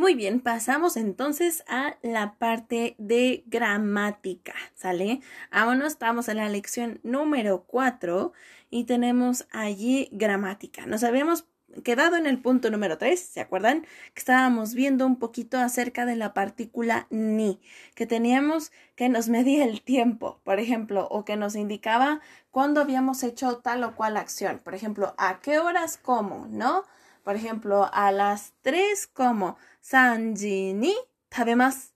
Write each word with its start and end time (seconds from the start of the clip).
Muy 0.00 0.14
bien, 0.14 0.40
pasamos 0.40 0.96
entonces 0.96 1.62
a 1.68 1.98
la 2.00 2.36
parte 2.38 2.94
de 2.96 3.44
gramática, 3.48 4.54
¿sale? 4.74 5.20
Aún 5.50 5.82
estamos 5.82 6.30
en 6.30 6.38
la 6.38 6.48
lección 6.48 7.00
número 7.02 7.64
4 7.66 8.32
y 8.70 8.84
tenemos 8.84 9.46
allí 9.52 10.08
gramática. 10.10 10.86
Nos 10.86 11.04
habíamos 11.04 11.44
quedado 11.84 12.16
en 12.16 12.24
el 12.24 12.40
punto 12.40 12.70
número 12.70 12.96
3, 12.96 13.20
¿se 13.20 13.40
acuerdan? 13.40 13.82
Que 14.14 14.20
estábamos 14.20 14.72
viendo 14.72 15.04
un 15.04 15.18
poquito 15.18 15.58
acerca 15.58 16.06
de 16.06 16.16
la 16.16 16.32
partícula 16.32 17.06
ni, 17.10 17.60
que 17.94 18.06
teníamos 18.06 18.72
que 18.96 19.10
nos 19.10 19.28
medía 19.36 19.66
el 19.66 19.82
tiempo, 19.82 20.40
por 20.44 20.60
ejemplo, 20.60 21.08
o 21.10 21.26
que 21.26 21.36
nos 21.36 21.56
indicaba 21.56 22.22
cuándo 22.50 22.80
habíamos 22.80 23.22
hecho 23.22 23.58
tal 23.58 23.84
o 23.84 23.94
cual 23.96 24.16
acción. 24.16 24.60
Por 24.64 24.74
ejemplo, 24.74 25.14
a 25.18 25.40
qué 25.40 25.58
horas 25.58 25.98
como, 25.98 26.46
¿no? 26.46 26.84
Por 27.24 27.36
ejemplo, 27.36 27.88
a 27.92 28.12
las 28.12 28.54
3 28.62 29.06
como 29.08 29.56
sanji 29.80 30.72
ni 30.74 30.94
tabemasu. 31.28 31.90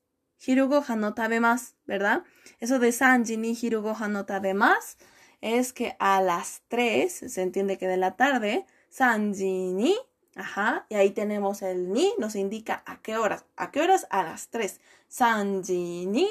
Hiru 0.47 0.69
gohan 0.69 1.00
no 1.00 1.14
tabemasu, 1.14 1.73
¿verdad? 1.87 2.23
Eso 2.60 2.78
de 2.78 2.92
sanji 2.92 3.37
ni 3.37 3.56
hiru 3.60 3.83
gohan 3.83 4.12
no 4.12 4.27
tabemasu 4.27 4.97
es 5.41 5.73
que 5.73 5.97
a 5.98 6.23
las 6.23 6.62
3, 6.69 7.12
se 7.12 7.42
entiende 7.42 7.77
que 7.77 7.87
de 7.87 7.98
la 7.98 8.16
tarde, 8.16 8.64
sanji 8.88 9.73
ni, 9.73 9.95
ajá, 10.37 10.87
y 10.88 10.95
ahí 10.95 11.10
tenemos 11.10 11.61
el 11.61 11.92
ni, 11.92 12.14
nos 12.19 12.34
indica 12.34 12.83
a 12.86 13.02
qué 13.02 13.19
horas. 13.19 13.45
¿A 13.56 13.70
qué 13.70 13.83
horas? 13.83 14.06
A 14.11 14.22
las 14.22 14.48
3. 14.48 14.80
Sanji 15.09 16.06
ni, 16.06 16.30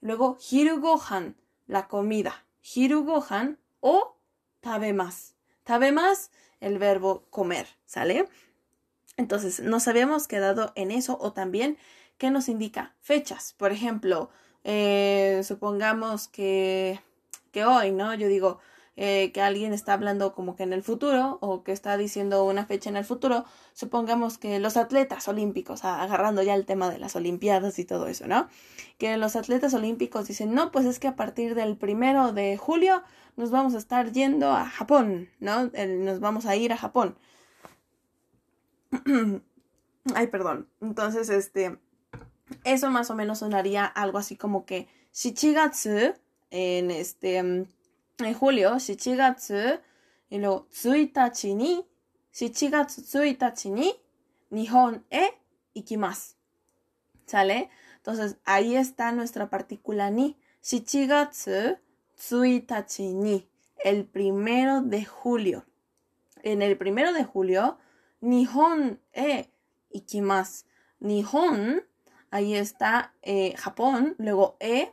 luego 0.00 0.36
hiru 0.50 0.80
gohan, 0.80 1.36
la 1.66 1.88
comida. 1.88 2.44
Hiru 2.62 3.04
gohan 3.04 3.58
o 3.80 4.16
tabemasu. 4.60 5.34
Tabemasu 5.64 6.28
el 6.62 6.78
verbo 6.78 7.24
comer, 7.30 7.66
¿sale? 7.84 8.26
Entonces, 9.18 9.60
nos 9.60 9.88
habíamos 9.88 10.26
quedado 10.26 10.72
en 10.74 10.90
eso 10.90 11.18
o 11.20 11.32
también 11.32 11.76
¿qué 12.22 12.30
nos 12.30 12.48
indica 12.48 12.94
fechas. 13.00 13.54
Por 13.58 13.72
ejemplo, 13.72 14.30
eh, 14.64 15.42
supongamos 15.44 16.28
que, 16.28 17.00
que 17.50 17.64
hoy, 17.64 17.90
¿no? 17.90 18.14
Yo 18.14 18.28
digo 18.28 18.60
eh, 18.96 19.32
que 19.32 19.40
alguien 19.40 19.72
está 19.72 19.94
hablando 19.94 20.34
como 20.34 20.54
que 20.54 20.64
en 20.64 20.72
el 20.74 20.82
futuro 20.82 21.38
o 21.40 21.62
que 21.64 21.72
está 21.72 21.96
diciendo 21.96 22.44
una 22.44 22.66
fecha 22.66 22.90
en 22.90 22.96
el 22.96 23.04
futuro. 23.04 23.44
Supongamos 23.72 24.36
que 24.36 24.58
los 24.60 24.76
atletas 24.76 25.26
olímpicos, 25.28 25.84
agarrando 25.84 26.42
ya 26.42 26.54
el 26.54 26.66
tema 26.66 26.90
de 26.90 26.98
las 26.98 27.16
olimpiadas 27.16 27.78
y 27.78 27.84
todo 27.84 28.06
eso, 28.06 28.26
¿no? 28.26 28.48
Que 28.98 29.16
los 29.16 29.34
atletas 29.36 29.72
olímpicos 29.74 30.28
dicen, 30.28 30.54
no, 30.54 30.70
pues 30.72 30.84
es 30.84 30.98
que 30.98 31.08
a 31.08 31.16
partir 31.16 31.54
del 31.54 31.76
primero 31.76 32.32
de 32.32 32.56
julio 32.58 33.02
nos 33.36 33.50
vamos 33.50 33.74
a 33.74 33.78
estar 33.78 34.12
yendo 34.12 34.50
a 34.50 34.66
Japón, 34.66 35.28
¿no? 35.40 35.70
nos 35.72 36.20
vamos 36.20 36.44
a 36.44 36.54
ir 36.56 36.72
a 36.72 36.76
Japón. 36.76 37.16
Ay, 40.14 40.26
perdón. 40.26 40.68
Entonces, 40.80 41.30
este, 41.30 41.78
eso 42.64 42.90
más 42.90 43.10
o 43.10 43.14
menos 43.14 43.38
sonaría 43.38 43.86
algo 43.86 44.18
así 44.18 44.36
como 44.36 44.66
que 44.66 44.88
Shichigatsu 45.14 46.14
en 46.50 46.90
este, 46.90 47.66
en 48.24 48.34
julio, 48.34 48.78
Shichigatsu, 48.78 49.80
y 50.28 50.38
luego 50.38 50.66
Tsuitachi 50.70 51.54
ni, 51.54 51.86
Shichigatsu 52.32 53.02
Tsuitachi 53.02 53.70
ni, 53.70 53.92
Nihon 54.50 55.04
e. 55.10 55.38
¿Sale? 57.26 57.70
Entonces, 57.96 58.36
ahí 58.44 58.76
está 58.76 59.12
nuestra 59.12 59.48
partícula 59.48 60.10
ni. 60.10 60.36
Shichigatsu 60.62 61.78
Tsuitachi 62.16 63.14
ni, 63.14 63.48
el 63.84 64.04
primero 64.04 64.80
de 64.82 65.04
julio. 65.04 65.66
En 66.42 66.62
el 66.62 66.76
primero 66.76 67.12
de 67.12 67.24
julio, 67.24 67.78
Nihon 68.20 69.00
e 69.12 69.50
ikimasu. 69.90 70.64
Nihon, 71.00 71.82
ahí 72.30 72.54
está 72.54 73.12
eh, 73.22 73.54
Japón, 73.56 74.14
luego 74.18 74.56
e, 74.60 74.92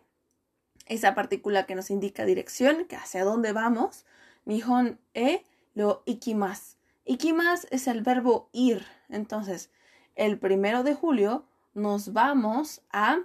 esa 0.90 1.16
partícula 1.16 1.66
que 1.66 1.76
nos 1.76 1.90
indica 1.90 2.26
dirección, 2.26 2.86
que 2.86 2.96
hacia 2.96 3.24
dónde 3.24 3.54
vamos. 3.54 4.06
Nihon 4.46 5.00
e, 5.14 5.44
luego 5.76 6.04
ikimasu. 6.06 6.76
Ikimasu 7.06 7.68
es 7.72 7.88
el 7.88 8.02
verbo 8.02 8.50
ir. 8.52 8.86
Entonces, 9.08 9.70
el 10.16 10.38
primero 10.38 10.84
de 10.84 10.96
julio 10.96 11.46
nos 11.74 12.14
vamos 12.14 12.82
a 12.92 13.20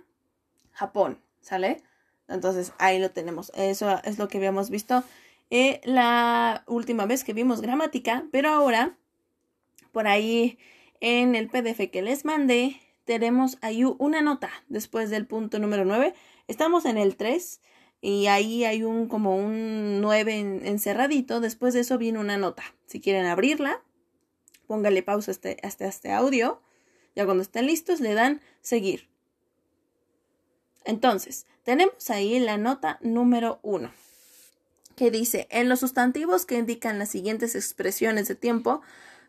Japón, 0.72 1.18
¿sale? 1.40 1.82
Entonces 2.28 2.72
ahí 2.78 2.98
lo 2.98 3.10
tenemos. 3.10 3.50
Eso 3.54 4.00
es 4.04 4.18
lo 4.18 4.28
que 4.28 4.38
habíamos 4.38 4.70
visto 4.70 5.04
eh, 5.50 5.80
la 5.84 6.64
última 6.66 7.06
vez 7.06 7.22
que 7.22 7.32
vimos 7.32 7.60
gramática, 7.60 8.24
pero 8.32 8.48
ahora 8.48 8.96
por 9.92 10.08
ahí 10.08 10.58
en 11.00 11.34
el 11.34 11.48
PDF 11.48 11.90
que 11.90 12.02
les 12.02 12.24
mandé 12.24 12.80
tenemos 13.04 13.58
ahí 13.60 13.84
una 13.84 14.22
nota 14.22 14.50
después 14.68 15.10
del 15.10 15.26
punto 15.26 15.58
número 15.58 15.84
9. 15.84 16.14
Estamos 16.46 16.84
en 16.84 16.98
el 16.98 17.16
3 17.16 17.60
y 18.00 18.26
ahí 18.26 18.64
hay 18.64 18.82
un 18.82 19.08
como 19.08 19.36
un 19.36 20.00
9 20.00 20.60
encerradito. 20.64 21.40
Después 21.40 21.74
de 21.74 21.80
eso 21.80 21.98
viene 21.98 22.18
una 22.18 22.36
nota. 22.36 22.62
Si 22.86 23.00
quieren 23.00 23.26
abrirla, 23.26 23.82
póngale 24.66 25.02
pausa 25.02 25.30
este, 25.30 25.56
hasta 25.62 25.86
este 25.86 26.12
audio. 26.12 26.60
Ya 27.16 27.24
cuando 27.24 27.42
estén 27.42 27.66
listos 27.66 28.00
le 28.00 28.14
dan 28.14 28.40
seguir. 28.60 29.08
Entonces, 30.84 31.46
tenemos 31.62 32.10
ahí 32.10 32.38
la 32.40 32.58
nota 32.58 32.98
número 33.00 33.58
uno, 33.62 33.90
que 34.96 35.10
dice, 35.10 35.46
en 35.50 35.70
los 35.70 35.80
sustantivos 35.80 36.44
que 36.44 36.58
indican 36.58 36.98
las 36.98 37.08
siguientes 37.08 37.54
expresiones 37.54 38.28
de 38.28 38.34
tiempo, 38.34 38.82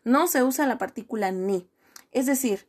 no 0.04 0.28
se 0.28 0.42
usa 0.42 0.66
la 0.66 0.76
partícula 0.76 1.32
ni. 1.32 1.66
Es 2.12 2.26
decir, 2.26 2.66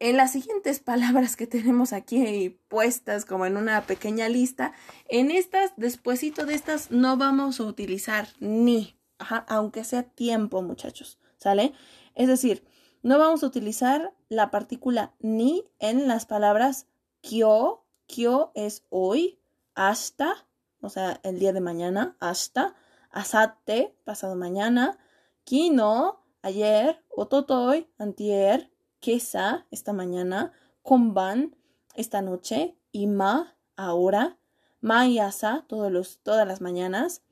en 0.00 0.16
las 0.16 0.32
siguientes 0.32 0.80
palabras 0.80 1.36
que 1.36 1.46
tenemos 1.46 1.92
aquí 1.92 2.58
puestas 2.68 3.24
como 3.24 3.46
en 3.46 3.56
una 3.56 3.82
pequeña 3.82 4.28
lista, 4.28 4.72
en 5.08 5.30
estas, 5.30 5.72
despuesito 5.76 6.46
de 6.46 6.54
estas, 6.54 6.90
no 6.90 7.16
vamos 7.16 7.60
a 7.60 7.64
utilizar 7.64 8.28
ni, 8.40 8.98
aunque 9.46 9.84
sea 9.84 10.02
tiempo, 10.02 10.62
muchachos, 10.62 11.20
¿sale? 11.36 11.72
Es 12.14 12.26
decir, 12.26 12.64
no 13.02 13.18
vamos 13.18 13.42
a 13.42 13.46
utilizar 13.46 14.12
la 14.28 14.50
partícula 14.50 15.14
ni 15.20 15.64
en 15.78 16.08
las 16.08 16.26
palabras 16.26 16.86
kyo, 17.20 17.84
Kyo 18.06 18.50
es 18.56 18.84
hoy, 18.88 19.40
hasta, 19.74 20.48
o 20.80 20.88
sea, 20.88 21.20
el 21.22 21.38
día 21.38 21.52
de 21.52 21.60
mañana, 21.60 22.16
hasta, 22.18 22.74
asate, 23.10 23.96
pasado 24.04 24.34
mañana, 24.34 24.98
kino, 25.44 26.24
ayer, 26.42 27.04
ototoy, 27.08 27.88
antier, 27.98 28.69
kesa, 29.00 29.66
esta 29.70 29.92
mañana, 29.92 30.52
konban, 30.82 31.56
esta 31.94 32.22
noche, 32.22 32.76
ima, 32.92 33.56
ahora, 33.76 34.38
mayasa, 34.80 35.64
todos 35.68 35.90
los, 35.90 36.18
todas 36.22 36.46
las 36.46 36.60
mañanas, 36.60 37.22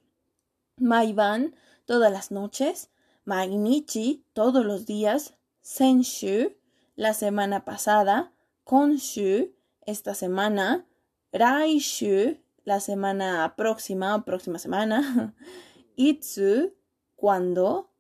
maiban, 0.77 1.55
todas 1.85 2.13
las 2.13 2.31
noches, 2.31 2.91
mainichi, 3.25 4.25
todos 4.33 4.65
los 4.65 4.87
días, 4.87 5.35
senshu, 5.61 6.57
la 6.97 7.15
semana 7.15 7.65
pasada, 7.65 8.33
konshu, 8.65 9.55
esta 9.87 10.15
semana, 10.15 10.87
Raishu, 11.33 12.39
la 12.65 12.81
semana 12.81 13.55
próxima 13.57 14.15
o 14.15 14.25
próxima 14.25 14.59
semana, 14.59 15.35
Itsu, 15.97 16.75
cuando, 17.17 17.91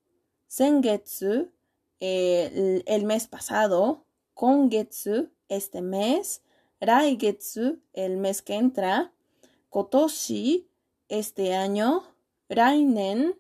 Sengetsu, 0.46 1.50
el, 2.00 3.04
mes 3.04 3.26
pasado, 3.26 4.04
Kongetsu, 4.34 5.31
este 5.48 5.82
mes, 5.82 6.42
Raigetsu, 6.81 7.81
el 7.92 8.16
mes 8.16 8.42
que 8.42 8.54
entra, 8.54 9.12
Kotoshi, 9.70 10.69
este 11.08 11.54
año, 11.54 12.04
Rainen, 12.48 13.38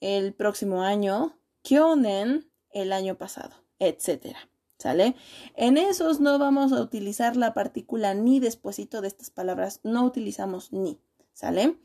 el 0.00 0.32
próximo 0.34 0.82
año, 0.82 1.38
Kyonen, 1.62 2.50
el 2.70 2.92
año 2.92 3.16
pasado, 3.16 3.54
etcétera. 3.78 4.38
¿Sale? 4.78 5.16
En 5.56 5.76
esos 5.76 6.20
no 6.20 6.38
vamos 6.38 6.72
a 6.72 6.80
utilizar 6.80 7.36
la 7.36 7.52
partícula 7.52 8.14
ni 8.14 8.38
despuesito 8.38 9.00
de 9.00 9.08
estas 9.08 9.28
palabras, 9.28 9.80
no 9.82 10.04
utilizamos 10.04 10.72
ni, 10.72 11.00
¿sale? 11.32 11.76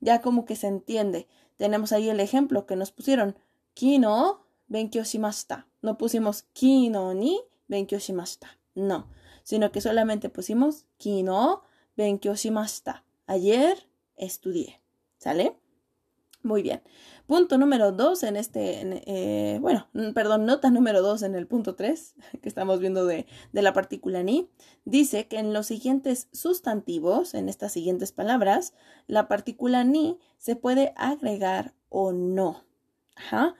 Ya 0.00 0.20
como 0.20 0.44
que 0.44 0.54
se 0.54 0.66
entiende. 0.66 1.28
Tenemos 1.56 1.92
ahí 1.92 2.10
el 2.10 2.20
ejemplo 2.20 2.66
que 2.66 2.76
nos 2.76 2.92
pusieron. 2.92 3.38
Kino 3.72 4.44
benkyou 4.66 5.04
shimashita. 5.04 5.66
No 5.82 5.98
pusimos 5.98 6.44
kino 6.52 7.12
ni 7.14 7.40
benkyou 7.68 8.00
shimashita. 8.00 8.58
No, 8.74 9.08
sino 9.42 9.70
que 9.72 9.80
solamente 9.80 10.30
pusimos 10.30 10.86
kino 10.96 11.62
benkyou 11.96 12.36
shimashita. 12.36 13.04
Ayer 13.26 13.88
estudié. 14.16 14.80
¿Sale? 15.18 15.56
Muy 16.42 16.62
bien. 16.62 16.82
Punto 17.26 17.56
número 17.56 17.92
dos 17.92 18.24
en 18.24 18.36
este, 18.36 18.80
eh, 19.06 19.58
bueno, 19.60 19.88
perdón, 20.14 20.44
nota 20.44 20.70
número 20.70 21.00
dos 21.00 21.22
en 21.22 21.36
el 21.36 21.46
punto 21.46 21.76
tres 21.76 22.14
que 22.42 22.48
estamos 22.48 22.80
viendo 22.80 23.06
de, 23.06 23.26
de, 23.52 23.62
la 23.62 23.72
partícula 23.72 24.24
ni, 24.24 24.50
dice 24.84 25.28
que 25.28 25.38
en 25.38 25.52
los 25.52 25.66
siguientes 25.66 26.28
sustantivos, 26.32 27.34
en 27.34 27.48
estas 27.48 27.72
siguientes 27.72 28.10
palabras, 28.10 28.74
la 29.06 29.28
partícula 29.28 29.84
ni 29.84 30.18
se 30.38 30.56
puede 30.56 30.92
agregar 30.96 31.74
o 31.88 32.12
no. 32.12 32.64
Ajá. 33.14 33.54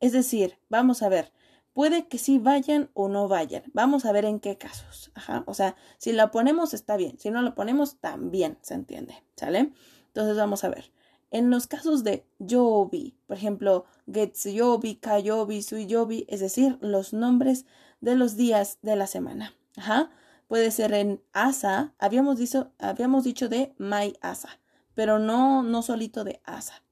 Es 0.00 0.12
decir, 0.12 0.58
vamos 0.68 1.02
a 1.02 1.08
ver, 1.08 1.32
puede 1.76 2.08
que 2.08 2.16
sí 2.16 2.38
vayan 2.38 2.88
o 2.94 3.10
no 3.10 3.28
vayan. 3.28 3.62
Vamos 3.74 4.06
a 4.06 4.12
ver 4.12 4.24
en 4.24 4.40
qué 4.40 4.56
casos. 4.56 5.12
Ajá. 5.14 5.44
O 5.46 5.52
sea, 5.52 5.76
si 5.98 6.12
la 6.12 6.30
ponemos 6.30 6.72
está 6.72 6.96
bien, 6.96 7.18
si 7.18 7.30
no 7.30 7.42
la 7.42 7.54
ponemos 7.54 7.98
también 8.00 8.56
se 8.62 8.72
entiende. 8.72 9.22
¿Sale? 9.36 9.74
Entonces 10.06 10.38
vamos 10.38 10.64
a 10.64 10.70
ver. 10.70 10.90
En 11.30 11.50
los 11.50 11.66
casos 11.66 12.02
de 12.02 12.26
yobi, 12.38 13.18
por 13.26 13.36
ejemplo, 13.36 13.84
getsuyobi, 14.10 14.94
kayobi, 14.96 15.60
suyobi, 15.60 16.24
es 16.30 16.40
decir, 16.40 16.78
los 16.80 17.12
nombres 17.12 17.66
de 18.00 18.16
los 18.16 18.38
días 18.38 18.78
de 18.80 18.96
la 18.96 19.06
semana. 19.06 19.52
Ajá. 19.76 20.08
Puede 20.48 20.70
ser 20.70 20.94
en 20.94 21.22
asa, 21.34 21.92
habíamos 21.98 22.38
dicho, 22.38 22.72
habíamos 22.78 23.22
dicho 23.22 23.50
de 23.50 23.74
mai 23.76 24.16
asa, 24.22 24.60
pero 24.94 25.18
no, 25.18 25.62
no 25.62 25.82
solito 25.82 26.24
de 26.24 26.40
asa. 26.44 26.82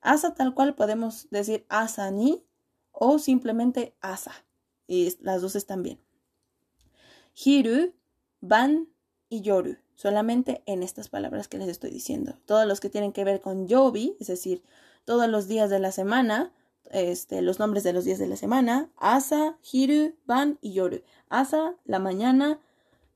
Asa 0.00 0.34
tal 0.34 0.52
cual 0.52 0.74
podemos 0.74 1.28
decir 1.30 1.64
asa 1.68 2.10
ni 2.10 2.44
o 2.92 3.18
simplemente 3.18 3.94
asa. 4.00 4.32
Y 4.86 5.16
las 5.20 5.42
dos 5.42 5.56
están 5.56 5.82
bien. 5.82 5.98
Hiru, 7.34 7.92
ban 8.40 8.88
y 9.28 9.40
yoru. 9.40 9.76
Solamente 9.94 10.62
en 10.66 10.82
estas 10.82 11.08
palabras 11.08 11.48
que 11.48 11.58
les 11.58 11.68
estoy 11.68 11.90
diciendo. 11.90 12.38
Todos 12.46 12.66
los 12.66 12.80
que 12.80 12.90
tienen 12.90 13.12
que 13.12 13.24
ver 13.24 13.40
con 13.40 13.68
yobi, 13.68 14.16
es 14.20 14.26
decir, 14.26 14.62
todos 15.04 15.28
los 15.28 15.48
días 15.48 15.70
de 15.70 15.78
la 15.78 15.92
semana, 15.92 16.52
este, 16.90 17.40
los 17.42 17.58
nombres 17.58 17.84
de 17.84 17.92
los 17.92 18.04
días 18.04 18.18
de 18.18 18.26
la 18.26 18.36
semana, 18.36 18.90
asa, 18.96 19.56
hiru, 19.70 20.14
ban 20.26 20.58
y 20.60 20.72
yoru. 20.72 21.02
Asa, 21.28 21.76
la 21.84 21.98
mañana, 21.98 22.60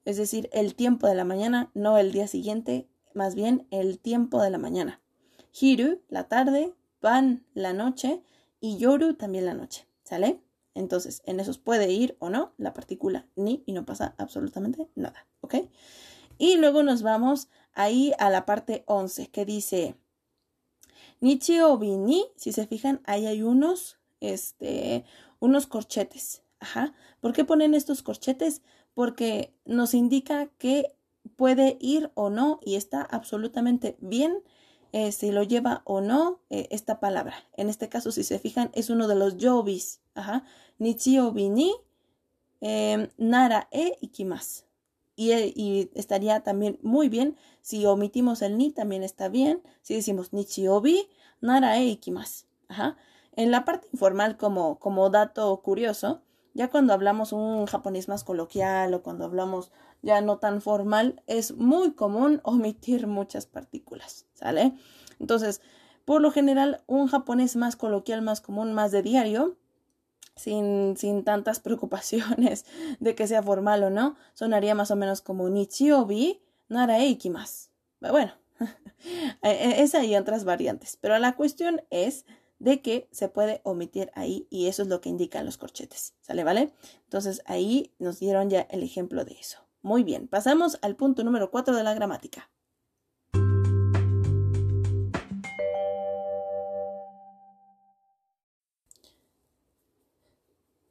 es 0.04 0.16
decir, 0.16 0.48
el 0.52 0.74
tiempo 0.74 1.06
de 1.06 1.14
la 1.14 1.24
mañana, 1.24 1.70
no 1.74 1.98
el 1.98 2.12
día 2.12 2.28
siguiente, 2.28 2.88
más 3.14 3.34
bien 3.34 3.66
el 3.70 3.98
tiempo 3.98 4.40
de 4.40 4.50
la 4.50 4.58
mañana. 4.58 5.00
Hiru, 5.58 6.00
la 6.08 6.28
tarde, 6.28 6.74
ban, 7.00 7.44
la 7.54 7.72
noche 7.72 8.22
y 8.66 8.78
yoru 8.78 9.14
también 9.14 9.44
la 9.44 9.54
noche. 9.54 9.86
¿Sale? 10.02 10.40
Entonces, 10.74 11.22
en 11.24 11.40
esos 11.40 11.58
puede 11.58 11.90
ir 11.90 12.16
o 12.20 12.30
no 12.30 12.52
la 12.58 12.74
partícula 12.74 13.26
ni 13.34 13.62
y 13.66 13.72
no 13.72 13.86
pasa 13.86 14.14
absolutamente 14.18 14.88
nada. 14.94 15.26
¿Ok? 15.40 15.54
Y 16.38 16.56
luego 16.56 16.82
nos 16.82 17.02
vamos 17.02 17.48
ahí 17.72 18.12
a 18.18 18.28
la 18.28 18.44
parte 18.44 18.84
11 18.86 19.28
que 19.28 19.44
dice 19.44 19.96
Nichiobi 21.20 21.96
ni, 21.96 22.26
si 22.36 22.52
se 22.52 22.66
fijan, 22.66 23.00
ahí 23.04 23.26
hay 23.26 23.42
unos, 23.42 23.98
este, 24.20 25.04
unos 25.38 25.66
corchetes. 25.66 26.42
Ajá. 26.58 26.94
¿Por 27.20 27.32
qué 27.32 27.44
ponen 27.44 27.74
estos 27.74 28.02
corchetes? 28.02 28.62
Porque 28.94 29.54
nos 29.64 29.94
indica 29.94 30.48
que 30.58 30.96
puede 31.36 31.78
ir 31.80 32.10
o 32.14 32.30
no 32.30 32.60
y 32.62 32.76
está 32.76 33.02
absolutamente 33.02 33.96
bien 34.00 34.42
eh, 34.96 35.12
si 35.12 35.30
lo 35.30 35.42
lleva 35.42 35.82
o 35.84 36.00
no 36.00 36.40
eh, 36.48 36.68
esta 36.70 37.00
palabra. 37.00 37.34
En 37.52 37.68
este 37.68 37.90
caso, 37.90 38.12
si 38.12 38.24
se 38.24 38.38
fijan, 38.38 38.70
es 38.72 38.88
uno 38.88 39.08
de 39.08 39.14
los 39.14 39.36
yobis. 39.36 40.00
Ajá. 40.14 40.42
Nichiobi 40.78 41.50
ni, 41.50 41.74
em, 42.62 43.08
nara 43.18 43.68
e 43.72 43.98
ikimasu. 44.00 44.64
Y, 45.14 45.32
eh, 45.32 45.52
y, 45.54 45.90
estaría 45.94 46.42
también 46.42 46.78
muy 46.82 47.10
bien 47.10 47.36
si 47.60 47.84
omitimos 47.84 48.40
el 48.40 48.56
ni, 48.56 48.70
también 48.70 49.02
está 49.02 49.28
bien. 49.28 49.62
Si 49.82 49.94
decimos 49.94 50.32
nichiobi, 50.32 51.10
nara 51.42 51.76
e 51.76 51.84
ikimasu. 51.88 52.46
Ajá. 52.68 52.96
En 53.32 53.50
la 53.50 53.66
parte 53.66 53.88
informal, 53.92 54.38
como, 54.38 54.78
como 54.78 55.10
dato 55.10 55.60
curioso, 55.60 56.22
ya 56.54 56.70
cuando 56.70 56.94
hablamos 56.94 57.32
un 57.32 57.66
japonés 57.66 58.08
más 58.08 58.24
coloquial 58.24 58.94
o 58.94 59.02
cuando 59.02 59.26
hablamos 59.26 59.72
ya 60.02 60.20
no 60.20 60.38
tan 60.38 60.60
formal, 60.60 61.22
es 61.26 61.56
muy 61.56 61.92
común 61.92 62.40
omitir 62.44 63.06
muchas 63.06 63.46
partículas, 63.46 64.26
¿sale? 64.34 64.74
Entonces, 65.18 65.60
por 66.04 66.20
lo 66.20 66.30
general, 66.30 66.82
un 66.86 67.08
japonés 67.08 67.56
más 67.56 67.76
coloquial, 67.76 68.22
más 68.22 68.40
común, 68.40 68.74
más 68.74 68.92
de 68.92 69.02
diario, 69.02 69.56
sin, 70.36 70.96
sin 70.96 71.24
tantas 71.24 71.60
preocupaciones 71.66 72.64
de 73.00 73.14
que 73.14 73.26
sea 73.26 73.42
formal 73.42 73.82
o 73.82 73.90
no, 73.90 74.16
sonaría 74.34 74.74
más 74.74 74.90
o 74.90 74.96
menos 74.96 75.20
como 75.20 75.48
Nichiobi 75.48 76.40
nara 76.68 77.02
ikimasu. 77.04 77.70
Bueno, 78.00 78.32
esa 79.42 80.04
y 80.04 80.16
otras 80.16 80.44
variantes, 80.44 80.98
pero 81.00 81.18
la 81.18 81.34
cuestión 81.34 81.82
es 81.90 82.24
de 82.58 82.80
que 82.80 83.08
se 83.10 83.28
puede 83.28 83.60
omitir 83.64 84.10
ahí 84.14 84.46
y 84.50 84.66
eso 84.66 84.82
es 84.82 84.88
lo 84.88 85.00
que 85.00 85.08
indican 85.08 85.44
los 85.44 85.58
corchetes. 85.58 86.14
¿Sale? 86.20 86.44
¿Vale? 86.44 86.72
Entonces 87.04 87.42
ahí 87.46 87.92
nos 87.98 88.18
dieron 88.18 88.48
ya 88.48 88.62
el 88.70 88.82
ejemplo 88.82 89.24
de 89.24 89.32
eso. 89.32 89.65
Muy 89.86 90.02
bien, 90.02 90.26
pasamos 90.26 90.80
al 90.82 90.96
punto 90.96 91.22
número 91.22 91.52
4 91.52 91.76
de 91.76 91.84
la 91.84 91.94
gramática. 91.94 92.50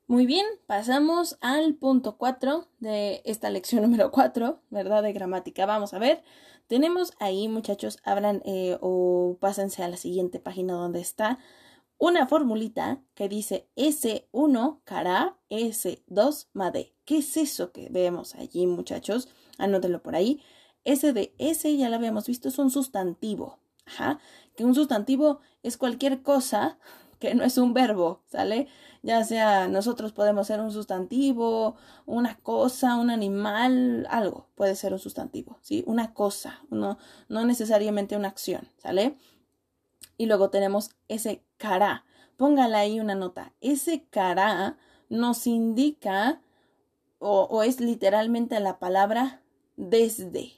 Muy 0.07 0.25
bien, 0.25 0.45
pasamos 0.65 1.37
al 1.41 1.75
punto 1.75 2.17
4 2.17 2.69
de 2.79 3.21
esta 3.25 3.49
lección 3.49 3.81
número 3.83 4.11
4, 4.11 4.61
¿verdad? 4.69 5.03
De 5.03 5.11
gramática. 5.11 5.65
Vamos 5.65 5.93
a 5.93 5.99
ver. 5.99 6.23
Tenemos 6.67 7.11
ahí, 7.19 7.49
muchachos, 7.49 7.97
abran 8.05 8.41
eh, 8.45 8.77
o 8.79 9.35
pásense 9.41 9.83
a 9.83 9.89
la 9.89 9.97
siguiente 9.97 10.39
página 10.39 10.71
donde 10.71 11.01
está 11.01 11.39
una 11.97 12.27
formulita 12.27 13.01
que 13.13 13.29
dice 13.29 13.69
S1 13.75 14.81
cara 14.83 15.37
S2 15.49 16.47
made. 16.53 16.93
¿Qué 17.05 17.19
es 17.19 17.37
eso 17.37 17.71
que 17.71 17.89
vemos 17.89 18.35
allí, 18.35 18.67
muchachos? 18.67 19.29
Anótenlo 19.57 20.01
por 20.01 20.15
ahí. 20.15 20.41
S 20.83 21.13
de 21.13 21.33
S 21.37 21.77
ya 21.77 21.89
lo 21.89 21.95
habíamos 21.95 22.27
visto, 22.27 22.49
es 22.49 22.59
un 22.59 22.69
sustantivo. 22.69 23.59
Ajá. 23.85 24.19
Que 24.55 24.65
un 24.65 24.75
sustantivo 24.75 25.39
es 25.63 25.77
cualquier 25.77 26.21
cosa 26.21 26.77
que 27.19 27.33
no 27.33 27.43
es 27.43 27.57
un 27.57 27.73
verbo, 27.73 28.23
¿sale? 28.27 28.67
Ya 29.01 29.23
sea 29.23 29.67
nosotros 29.67 30.11
podemos 30.11 30.47
ser 30.47 30.59
un 30.59 30.71
sustantivo, 30.71 31.75
una 32.05 32.37
cosa, 32.39 32.97
un 32.97 33.09
animal, 33.09 34.07
algo 34.09 34.47
puede 34.55 34.75
ser 34.75 34.93
un 34.93 34.99
sustantivo, 34.99 35.59
¿sí? 35.61 35.83
Una 35.87 36.13
cosa, 36.13 36.59
no, 36.69 36.97
no 37.29 37.45
necesariamente 37.45 38.17
una 38.17 38.27
acción, 38.29 38.67
¿sale? 38.77 39.17
Y 40.17 40.25
luego 40.25 40.49
tenemos 40.49 40.91
ese 41.07 41.44
cara. 41.57 42.05
Póngale 42.37 42.75
ahí 42.75 42.99
una 42.99 43.15
nota. 43.15 43.53
Ese 43.61 44.05
cara 44.09 44.77
nos 45.09 45.47
indica 45.47 46.41
o, 47.19 47.63
es 47.63 47.79
literalmente 47.79 48.59
la 48.59 48.77
palabra 48.77 49.41
desde. 49.77 50.53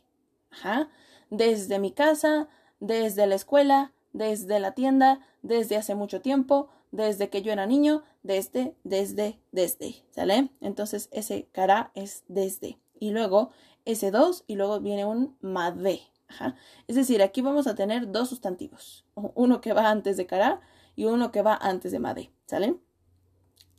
Ajá. 0.52 0.90
Desde 1.30 1.80
mi 1.80 1.92
casa, 1.92 2.48
desde 2.80 3.28
la 3.28 3.36
escuela, 3.36 3.94
desde 4.14 4.60
la 4.60 4.74
tienda, 4.74 5.22
desde 5.42 5.78
hace 5.78 5.96
mucho 5.96 6.22
tiempo, 6.22 6.70
desde 6.92 7.30
que 7.30 7.42
yo 7.42 7.52
era 7.52 7.66
niño, 7.66 8.04
desde, 8.24 8.76
desde, 8.84 9.40
desde, 9.52 10.04
¿sale? 10.12 10.50
Entonces 10.62 11.10
ese 11.12 11.48
cara 11.52 11.92
es 11.94 12.24
desde. 12.28 12.80
Y 13.00 13.12
luego 13.12 13.52
ese 13.86 14.12
dos 14.12 14.44
y 14.48 14.56
luego 14.56 14.80
viene 14.80 15.06
un 15.06 15.38
made. 15.42 16.02
Ajá. 16.28 16.56
Es 16.88 16.96
decir, 16.96 17.22
aquí 17.22 17.42
vamos 17.42 17.68
a 17.68 17.76
tener 17.76 18.12
dos 18.12 18.30
sustantivos. 18.30 19.06
Uno 19.16 19.62
que 19.62 19.74
va 19.74 19.90
antes 19.90 20.18
de 20.18 20.26
cara 20.26 20.62
y 20.98 21.06
uno 21.06 21.32
que 21.32 21.44
va 21.44 21.56
antes 21.56 21.94
de 21.94 22.00
made, 22.00 22.34
¿sale? 22.48 22.76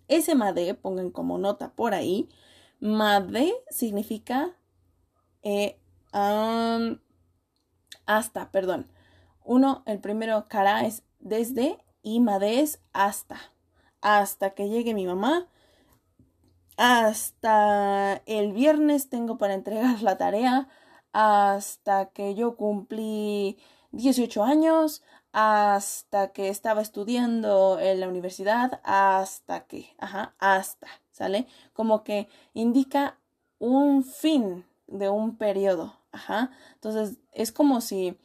Ese 0.06 0.34
made, 0.34 0.72
pongan 0.74 1.10
como 1.10 1.36
nota 1.36 1.74
por 1.74 1.92
ahí, 1.92 2.30
made 2.80 3.52
significa 3.70 4.56
eh, 5.42 5.78
hasta, 8.06 8.50
perdón. 8.52 8.90
Uno, 9.44 9.82
el 9.86 9.98
primero 9.98 10.46
cara 10.48 10.86
es 10.86 11.02
desde 11.18 11.84
y 12.02 12.20
made 12.20 12.60
es 12.60 12.80
hasta. 12.92 13.38
Hasta 14.00 14.50
que 14.50 14.68
llegue 14.68 14.94
mi 14.94 15.06
mamá. 15.06 15.48
Hasta 16.76 18.22
el 18.26 18.52
viernes 18.52 19.10
tengo 19.10 19.38
para 19.38 19.54
entregar 19.54 20.02
la 20.02 20.16
tarea. 20.18 20.68
Hasta 21.12 22.10
que 22.10 22.36
yo 22.36 22.56
cumplí 22.56 23.58
18 23.90 24.44
años. 24.44 25.02
Hasta 25.40 26.32
que 26.32 26.48
estaba 26.48 26.82
estudiando 26.82 27.78
en 27.78 28.00
la 28.00 28.08
universidad. 28.08 28.80
Hasta 28.82 29.68
que, 29.68 29.94
ajá, 29.98 30.34
hasta, 30.40 30.88
¿sale? 31.12 31.46
Como 31.72 32.02
que 32.02 32.28
indica 32.54 33.18
un 33.60 34.02
fin 34.02 34.66
de 34.88 35.08
un 35.08 35.36
periodo. 35.36 35.94
Ajá. 36.10 36.50
Entonces, 36.74 37.18
es 37.32 37.52
como 37.52 37.80
si 37.80 38.18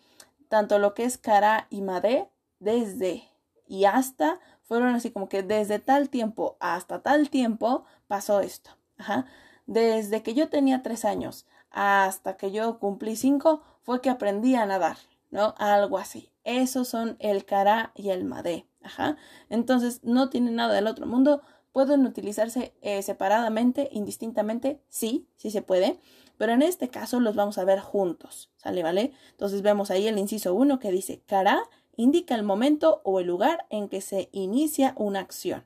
tanto 0.49 0.79
lo 0.79 0.95
que 0.95 1.03
es 1.03 1.19
cara 1.19 1.67
y 1.69 1.81
madre, 1.81 2.31
desde 2.57 3.29
y 3.67 3.85
hasta, 3.85 4.39
fueron 4.63 4.95
así 4.95 5.11
como 5.11 5.29
que 5.29 5.43
desde 5.43 5.77
tal 5.77 6.09
tiempo 6.09 6.57
hasta 6.59 7.03
tal 7.03 7.29
tiempo 7.29 7.85
pasó 8.07 8.39
esto. 8.39 8.71
Ajá. 8.97 9.27
Desde 9.67 10.23
que 10.23 10.33
yo 10.33 10.49
tenía 10.49 10.81
tres 10.81 11.05
años 11.05 11.45
hasta 11.69 12.37
que 12.37 12.51
yo 12.51 12.79
cumplí 12.79 13.15
cinco 13.15 13.61
fue 13.83 14.01
que 14.01 14.09
aprendí 14.09 14.55
a 14.55 14.65
nadar, 14.65 14.97
¿no? 15.33 15.53
Algo 15.57 15.97
así. 15.97 16.31
Esos 16.45 16.87
son 16.87 17.17
el 17.19 17.43
cara 17.43 17.91
y 17.95 18.09
el 18.09 18.23
madé. 18.23 18.67
Ajá. 18.81 19.17
Entonces 19.49 19.99
no 20.03 20.29
tienen 20.29 20.55
nada 20.55 20.73
del 20.73 20.87
otro 20.87 21.05
mundo. 21.05 21.41
Pueden 21.73 22.05
utilizarse 22.05 22.73
eh, 22.81 23.01
separadamente, 23.01 23.89
indistintamente, 23.91 24.81
sí, 24.89 25.27
sí 25.35 25.51
se 25.51 25.61
puede 25.61 25.99
pero 26.37 26.53
en 26.53 26.61
este 26.61 26.89
caso 26.89 27.19
los 27.19 27.35
vamos 27.35 27.57
a 27.57 27.63
ver 27.63 27.79
juntos, 27.79 28.51
¿sale? 28.57 28.83
¿Vale? 28.83 29.13
Entonces 29.31 29.61
vemos 29.61 29.91
ahí 29.91 30.07
el 30.07 30.17
inciso 30.17 30.53
1 30.53 30.79
que 30.79 30.91
dice 30.91 31.21
cara 31.25 31.63
indica 31.95 32.35
el 32.35 32.43
momento 32.43 33.01
o 33.03 33.19
el 33.19 33.27
lugar 33.27 33.65
en 33.69 33.87
que 33.87 34.01
se 34.01 34.29
inicia 34.31 34.93
una 34.97 35.19
acción. 35.19 35.65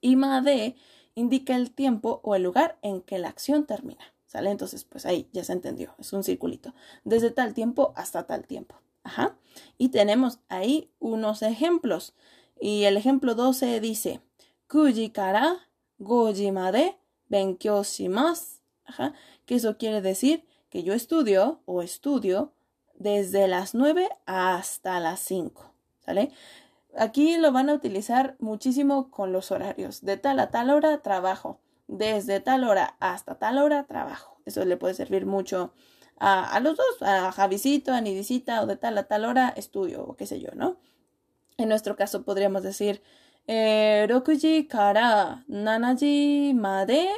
Y 0.00 0.16
made 0.16 0.76
indica 1.14 1.56
el 1.56 1.72
tiempo 1.72 2.20
o 2.22 2.34
el 2.34 2.42
lugar 2.42 2.78
en 2.82 3.00
que 3.00 3.18
la 3.18 3.28
acción 3.28 3.66
termina. 3.66 4.14
¿Sale? 4.30 4.52
Entonces, 4.52 4.84
pues 4.84 5.06
ahí 5.06 5.28
ya 5.32 5.42
se 5.42 5.52
entendió, 5.52 5.92
es 5.98 6.12
un 6.12 6.22
circulito. 6.22 6.72
Desde 7.02 7.32
tal 7.32 7.52
tiempo 7.52 7.92
hasta 7.96 8.28
tal 8.28 8.46
tiempo. 8.46 8.76
Ajá. 9.02 9.36
Y 9.76 9.88
tenemos 9.88 10.38
ahí 10.48 10.88
unos 11.00 11.42
ejemplos. 11.42 12.14
Y 12.60 12.84
el 12.84 12.96
ejemplo 12.96 13.34
12 13.34 13.80
dice, 13.80 14.20
Kuji 14.68 15.10
kara 15.10 15.56
goji 15.98 16.52
made 16.52 16.96
shimasu. 17.28 18.60
Ajá. 18.84 19.14
Que 19.46 19.56
eso 19.56 19.76
quiere 19.78 20.00
decir 20.00 20.46
que 20.68 20.84
yo 20.84 20.94
estudio 20.94 21.60
o 21.64 21.82
estudio 21.82 22.52
desde 22.94 23.48
las 23.48 23.74
9 23.74 24.10
hasta 24.26 25.00
las 25.00 25.18
5. 25.18 25.74
¿Sale? 26.06 26.30
Aquí 26.96 27.36
lo 27.36 27.50
van 27.50 27.68
a 27.68 27.74
utilizar 27.74 28.36
muchísimo 28.38 29.10
con 29.10 29.32
los 29.32 29.50
horarios. 29.50 30.02
De 30.02 30.16
tal 30.18 30.38
a 30.38 30.52
tal 30.52 30.70
hora 30.70 31.02
trabajo. 31.02 31.58
Desde 31.92 32.38
tal 32.38 32.62
hora 32.62 32.96
hasta 33.00 33.34
tal 33.34 33.58
hora 33.58 33.84
trabajo. 33.84 34.40
Eso 34.46 34.64
le 34.64 34.76
puede 34.76 34.94
servir 34.94 35.26
mucho 35.26 35.72
a, 36.20 36.60
los 36.60 36.76
dos, 36.76 37.02
a 37.02 37.32
Javisito, 37.32 37.92
a 37.92 38.00
Nidisita 38.00 38.62
o 38.62 38.66
de 38.66 38.76
tal 38.76 38.96
a 38.96 39.08
tal 39.08 39.24
hora 39.24 39.48
estudio 39.56 40.04
o 40.04 40.14
qué 40.16 40.26
sé 40.26 40.38
yo, 40.38 40.50
¿no? 40.54 40.76
En 41.56 41.68
nuestro 41.68 41.96
caso 41.96 42.22
podríamos 42.22 42.62
decir 42.62 43.02
eh, 43.48 44.06
Rokuji 44.08 44.68
kara 44.68 45.44
nanaji 45.48 46.54
made 46.54 47.08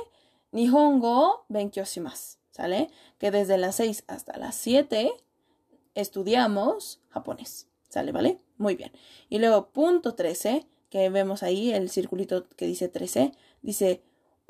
nihongo 0.52 1.45
benkyou 1.49 1.85
shimasu. 1.85 2.38
¿Sale? 2.50 2.91
Que 3.19 3.31
desde 3.31 3.57
las 3.59 3.76
6 3.76 4.05
hasta 4.07 4.38
las 4.38 4.55
7 4.57 5.11
estudiamos 5.95 7.00
japonés. 7.09 7.69
¿Sale? 7.88 8.12
¿Vale? 8.12 8.41
Muy 8.59 8.76
bien. 8.76 8.93
Y 9.29 9.38
luego 9.38 9.71
punto 9.71 10.14
13, 10.14 10.67
que 10.91 11.09
vemos 11.09 11.43
ahí 11.43 11.73
el 11.73 11.91
circulito 11.91 12.47
que 12.57 12.67
dice 12.67 12.88
13, 12.88 13.33
dice 13.62 14.02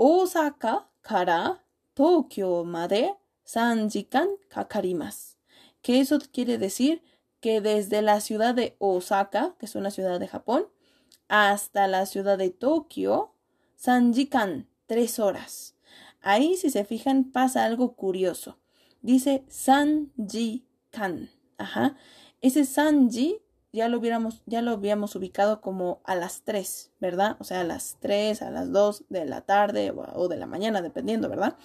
Osaka 0.04 0.88
kara 1.00 1.62
Tokyo 1.94 2.64
made 2.64 3.14
sanjikan 3.44 4.28
kakarimas. 4.48 5.38
Que 5.80 6.00
eso 6.00 6.18
quiere 6.32 6.58
decir 6.58 7.02
que 7.40 7.60
desde 7.60 8.02
la 8.02 8.20
ciudad 8.20 8.52
de 8.52 8.74
Osaka, 8.80 9.54
que 9.60 9.66
es 9.66 9.76
una 9.76 9.92
ciudad 9.92 10.18
de 10.18 10.26
Japón, 10.26 10.66
hasta 11.28 11.86
la 11.86 12.06
ciudad 12.06 12.36
de 12.36 12.50
Tokio, 12.50 13.36
sanjikan, 13.76 14.68
tres 14.86 15.20
horas. 15.20 15.76
Ahí, 16.20 16.56
si 16.56 16.70
se 16.70 16.84
fijan, 16.84 17.30
pasa 17.30 17.64
algo 17.64 17.94
curioso. 17.94 18.58
Dice 19.02 19.44
sanjikan. 19.48 21.30
Ajá. 21.58 21.96
Ese 22.40 22.64
Sanji 22.64 23.38
ya 23.72 23.88
lo 23.88 23.98
hubiéramos, 23.98 24.42
ya 24.46 24.62
lo 24.62 24.72
habíamos 24.72 25.16
ubicado 25.16 25.60
como 25.60 26.00
a 26.04 26.14
las 26.14 26.42
3, 26.42 26.92
¿verdad? 27.00 27.36
O 27.40 27.44
sea, 27.44 27.60
a 27.60 27.64
las 27.64 27.96
3, 28.00 28.42
a 28.42 28.50
las 28.50 28.70
2 28.70 29.04
de 29.08 29.24
la 29.24 29.40
tarde 29.40 29.92
o 29.92 30.28
de 30.28 30.36
la 30.36 30.46
mañana, 30.46 30.82
dependiendo, 30.82 31.28
¿verdad? 31.28 31.56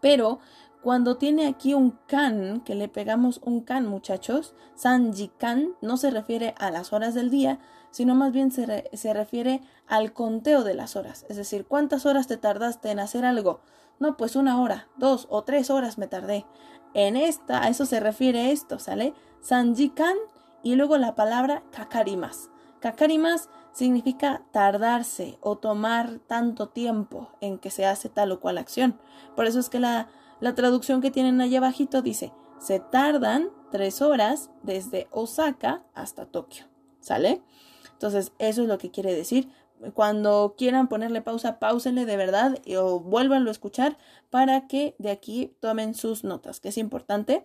Pero 0.00 0.40
cuando 0.82 1.16
tiene 1.16 1.46
aquí 1.46 1.72
un 1.72 1.98
kan, 2.06 2.60
que 2.60 2.74
le 2.74 2.88
pegamos 2.88 3.40
un 3.42 3.62
kan, 3.62 3.86
muchachos, 3.86 4.54
Sanji 4.74 5.28
kan 5.28 5.74
no 5.80 5.96
se 5.96 6.10
refiere 6.10 6.54
a 6.58 6.70
las 6.70 6.92
horas 6.92 7.14
del 7.14 7.30
día, 7.30 7.58
sino 7.90 8.14
más 8.14 8.32
bien 8.32 8.50
se, 8.50 8.90
se 8.92 9.14
refiere 9.14 9.62
al 9.86 10.12
conteo 10.12 10.64
de 10.64 10.74
las 10.74 10.96
horas. 10.96 11.24
Es 11.28 11.36
decir, 11.36 11.64
¿cuántas 11.64 12.04
horas 12.06 12.26
te 12.26 12.36
tardaste 12.36 12.90
en 12.90 12.98
hacer 12.98 13.24
algo? 13.24 13.60
No, 13.98 14.16
pues 14.16 14.36
una 14.36 14.60
hora, 14.60 14.88
dos 14.98 15.26
o 15.30 15.44
tres 15.44 15.70
horas 15.70 15.96
me 15.96 16.08
tardé. 16.08 16.44
En 16.92 17.16
esta, 17.16 17.62
a 17.62 17.68
eso 17.68 17.86
se 17.86 18.00
refiere 18.00 18.50
esto, 18.50 18.78
¿sale? 18.78 19.14
Sanjikan 19.40 20.16
y 20.64 20.74
luego 20.74 20.98
la 20.98 21.14
palabra 21.14 21.62
kakarimas. 21.70 22.50
Kakarimas 22.80 23.48
significa 23.72 24.42
tardarse 24.50 25.38
o 25.40 25.56
tomar 25.56 26.18
tanto 26.26 26.68
tiempo 26.68 27.30
en 27.40 27.58
que 27.58 27.70
se 27.70 27.86
hace 27.86 28.08
tal 28.08 28.32
o 28.32 28.40
cual 28.40 28.58
acción. 28.58 28.98
Por 29.36 29.46
eso 29.46 29.60
es 29.60 29.68
que 29.68 29.78
la, 29.78 30.08
la 30.40 30.54
traducción 30.56 31.00
que 31.00 31.12
tienen 31.12 31.40
allá 31.40 31.58
abajito 31.58 32.02
dice, 32.02 32.32
se 32.58 32.80
tardan 32.80 33.50
tres 33.70 34.02
horas 34.02 34.50
desde 34.62 35.06
Osaka 35.12 35.84
hasta 35.94 36.26
Tokio. 36.26 36.66
¿Sale? 37.00 37.42
Entonces, 37.92 38.32
eso 38.38 38.62
es 38.62 38.68
lo 38.68 38.78
que 38.78 38.90
quiere 38.90 39.14
decir 39.14 39.48
cuando 39.92 40.54
quieran 40.56 40.88
ponerle 40.88 41.20
pausa, 41.20 41.58
pausenle 41.58 42.06
de 42.06 42.16
verdad 42.16 42.58
o 42.78 43.00
vuélvanlo 43.00 43.50
a 43.50 43.52
escuchar 43.52 43.98
para 44.30 44.66
que 44.66 44.94
de 44.98 45.10
aquí 45.10 45.54
tomen 45.60 45.94
sus 45.94 46.24
notas, 46.24 46.60
que 46.60 46.68
es 46.68 46.78
importante. 46.78 47.44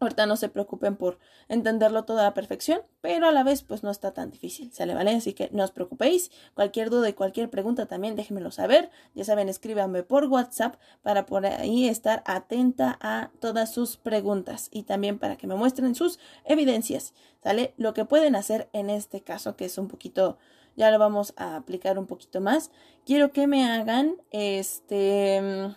Ahorita 0.00 0.26
no 0.26 0.36
se 0.36 0.48
preocupen 0.48 0.96
por 0.96 1.18
entenderlo 1.48 2.04
toda 2.04 2.22
la 2.22 2.34
perfección, 2.34 2.80
pero 3.00 3.26
a 3.26 3.32
la 3.32 3.42
vez 3.42 3.62
pues 3.62 3.82
no 3.82 3.90
está 3.90 4.12
tan 4.12 4.30
difícil, 4.30 4.72
¿sale? 4.72 4.94
¿Vale? 4.94 5.10
Así 5.10 5.32
que 5.32 5.48
no 5.52 5.64
os 5.64 5.72
preocupéis. 5.72 6.30
Cualquier 6.54 6.90
duda 6.90 7.08
y 7.08 7.14
cualquier 7.14 7.50
pregunta 7.50 7.86
también 7.86 8.14
déjenmelo 8.14 8.50
saber. 8.50 8.90
Ya 9.14 9.24
saben, 9.24 9.48
escríbanme 9.48 10.02
por 10.04 10.24
WhatsApp 10.26 10.76
para 11.02 11.26
por 11.26 11.46
ahí 11.46 11.88
estar 11.88 12.22
atenta 12.26 12.98
a 13.00 13.30
todas 13.40 13.72
sus 13.72 13.96
preguntas 13.96 14.68
y 14.70 14.84
también 14.84 15.18
para 15.18 15.36
que 15.36 15.46
me 15.46 15.56
muestren 15.56 15.94
sus 15.94 16.18
evidencias, 16.44 17.14
¿sale? 17.42 17.74
Lo 17.76 17.94
que 17.94 18.04
pueden 18.04 18.36
hacer 18.36 18.68
en 18.72 18.90
este 18.90 19.22
caso, 19.22 19.56
que 19.56 19.64
es 19.64 19.78
un 19.78 19.88
poquito 19.88 20.38
ya 20.78 20.92
lo 20.92 20.98
vamos 21.00 21.34
a 21.36 21.56
aplicar 21.56 21.98
un 21.98 22.06
poquito 22.06 22.40
más. 22.40 22.70
Quiero 23.04 23.32
que 23.32 23.48
me 23.48 23.68
hagan, 23.68 24.14
este, 24.30 25.74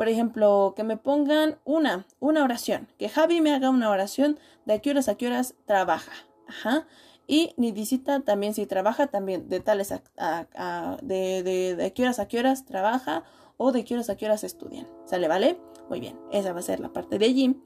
por 0.00 0.08
ejemplo, 0.08 0.72
que 0.74 0.82
me 0.82 0.96
pongan 0.96 1.58
una, 1.66 2.06
una 2.20 2.42
oración, 2.42 2.88
que 2.98 3.10
Javi 3.10 3.42
me 3.42 3.52
haga 3.52 3.68
una 3.68 3.90
oración 3.90 4.38
de 4.64 4.72
a 4.72 4.78
qué 4.78 4.92
horas 4.92 5.10
a 5.10 5.16
qué 5.16 5.26
horas 5.26 5.56
trabaja. 5.66 6.12
Ajá. 6.48 6.86
Y 7.26 7.52
Nidisita 7.58 8.20
también 8.20 8.54
si 8.54 8.64
trabaja, 8.64 9.08
también 9.08 9.50
de 9.50 9.60
tales 9.60 9.92
a, 9.92 10.96
de, 11.02 11.42
de, 11.42 11.76
de 11.76 11.92
qué 11.92 12.04
horas 12.04 12.18
a 12.18 12.28
qué 12.28 12.38
horas 12.38 12.64
trabaja 12.64 13.24
o 13.58 13.72
de 13.72 13.84
qué 13.84 13.92
horas 13.92 14.08
a 14.08 14.16
qué 14.16 14.24
horas 14.24 14.42
estudian. 14.42 14.88
¿Sale? 15.04 15.28
¿Vale? 15.28 15.60
Muy 15.90 16.00
bien, 16.00 16.18
esa 16.32 16.54
va 16.54 16.60
a 16.60 16.62
ser 16.62 16.80
la 16.80 16.94
parte 16.94 17.18
de 17.18 17.26
allí. 17.26 17.60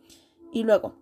Y 0.52 0.64
luego, 0.64 0.96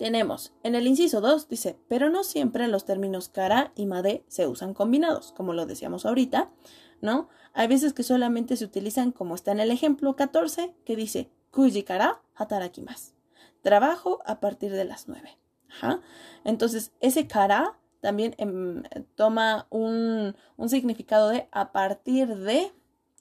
tenemos 0.00 0.54
en 0.62 0.74
el 0.76 0.86
inciso 0.86 1.20
2 1.20 1.50
dice, 1.50 1.78
pero 1.86 2.08
no 2.08 2.24
siempre 2.24 2.66
los 2.68 2.86
términos 2.86 3.28
kara 3.28 3.70
y 3.76 3.84
made 3.84 4.24
se 4.28 4.46
usan 4.46 4.72
combinados, 4.72 5.32
como 5.32 5.52
lo 5.52 5.66
decíamos 5.66 6.06
ahorita, 6.06 6.50
¿no? 7.02 7.28
Hay 7.52 7.68
veces 7.68 7.92
que 7.92 8.02
solamente 8.02 8.56
se 8.56 8.64
utilizan 8.64 9.12
como 9.12 9.34
está 9.34 9.52
en 9.52 9.60
el 9.60 9.70
ejemplo 9.70 10.16
14 10.16 10.74
que 10.86 10.96
dice 10.96 11.28
kuji 11.50 11.82
kara 11.82 12.22
hatarakimasu. 12.34 13.12
Trabajo 13.60 14.22
a 14.24 14.40
partir 14.40 14.72
de 14.72 14.86
las 14.86 15.06
9. 15.06 15.36
Ajá. 15.68 16.00
Entonces, 16.44 16.92
ese 17.00 17.26
kara 17.26 17.78
también 18.00 18.34
em, 18.38 18.82
toma 19.16 19.66
un, 19.68 20.34
un 20.56 20.68
significado 20.70 21.28
de 21.28 21.46
a 21.52 21.72
partir 21.72 22.36
de, 22.36 22.72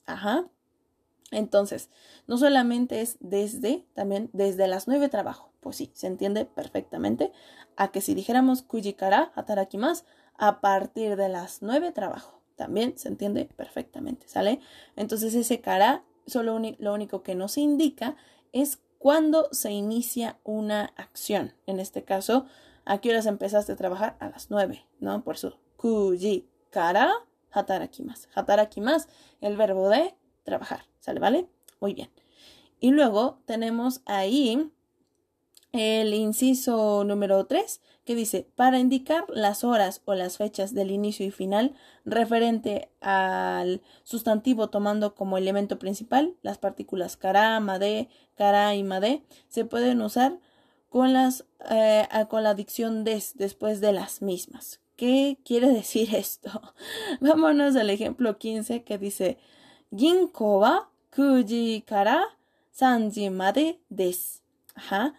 ajá, 0.05 0.45
entonces, 1.31 1.89
no 2.25 2.37
solamente 2.37 3.01
es 3.01 3.17
desde, 3.19 3.85
también 3.95 4.29
desde 4.31 4.65
las 4.69 4.87
nueve 4.87 5.09
trabajo. 5.09 5.48
Pues 5.59 5.77
sí, 5.77 5.91
se 5.93 6.07
entiende 6.07 6.45
perfectamente. 6.45 7.31
A 7.75 7.91
que 7.91 8.01
si 8.01 8.13
dijéramos 8.13 8.61
kujikara 8.61 9.31
hatarakimasu, 9.35 10.03
a 10.39 10.61
partir 10.61 11.15
de 11.17 11.29
las 11.29 11.61
nueve 11.61 11.91
trabajo. 11.91 12.41
También 12.55 12.97
se 12.97 13.09
entiende 13.09 13.45
perfectamente, 13.45 14.27
¿sale? 14.27 14.59
Entonces 14.95 15.33
ese 15.33 15.61
kara, 15.61 16.03
solo 16.25 16.59
lo 16.79 16.93
único 16.93 17.23
que 17.23 17.35
nos 17.35 17.57
indica 17.57 18.15
es 18.51 18.79
cuándo 18.97 19.47
se 19.51 19.71
inicia 19.71 20.39
una 20.43 20.93
acción. 20.97 21.53
En 21.67 21.79
este 21.79 22.03
caso, 22.03 22.45
¿a 22.85 22.99
qué 22.99 23.11
horas 23.11 23.25
empezaste 23.25 23.73
a 23.73 23.77
trabajar? 23.77 24.17
A 24.19 24.29
las 24.29 24.49
nueve, 24.49 24.85
¿no? 24.99 25.23
Por 25.23 25.35
eso, 25.35 25.57
kujikara 25.77 27.13
hatarakimasu. 27.51 28.27
Hatarakimasu, 28.33 29.07
el 29.41 29.57
verbo 29.57 29.89
de 29.89 30.15
trabajar. 30.43 30.85
¿Sale? 30.99 31.19
¿Vale? 31.19 31.47
Muy 31.79 31.93
bien. 31.93 32.09
Y 32.79 32.91
luego 32.91 33.39
tenemos 33.45 34.01
ahí 34.05 34.71
el 35.71 36.13
inciso 36.13 37.03
número 37.03 37.45
3 37.45 37.81
que 38.05 38.15
dice, 38.15 38.47
para 38.55 38.79
indicar 38.79 39.25
las 39.29 39.63
horas 39.63 40.01
o 40.05 40.15
las 40.15 40.37
fechas 40.37 40.73
del 40.73 40.89
inicio 40.89 41.27
y 41.27 41.31
final 41.31 41.75
referente 42.05 42.89
al 43.01 43.81
sustantivo 44.03 44.69
tomando 44.69 45.13
como 45.13 45.37
elemento 45.37 45.77
principal 45.77 46.33
las 46.41 46.57
partículas 46.57 47.17
cara, 47.17 47.59
made, 47.59 48.09
cara 48.35 48.73
y 48.73 48.83
made, 48.83 49.21
se 49.47 49.63
pueden 49.63 50.01
usar 50.01 50.39
con, 50.89 51.15
eh, 51.69 52.07
con 52.29 52.43
la 52.43 52.55
dicción 52.55 53.03
des 53.03 53.33
después 53.35 53.79
de 53.79 53.93
las 53.93 54.23
mismas. 54.23 54.79
¿Qué 54.95 55.37
quiere 55.45 55.69
decir 55.71 56.15
esto? 56.15 56.49
Vámonos 57.21 57.75
al 57.75 57.91
ejemplo 57.91 58.39
15 58.39 58.83
que 58.83 58.97
dice, 58.97 59.37
Ginko 59.95 60.59
wa 60.59 60.89
kuji 61.15 61.83
kara 61.85 62.23
sanji 62.71 63.29
made 63.29 63.79
des. 63.89 64.41
Ajá. 64.73 65.13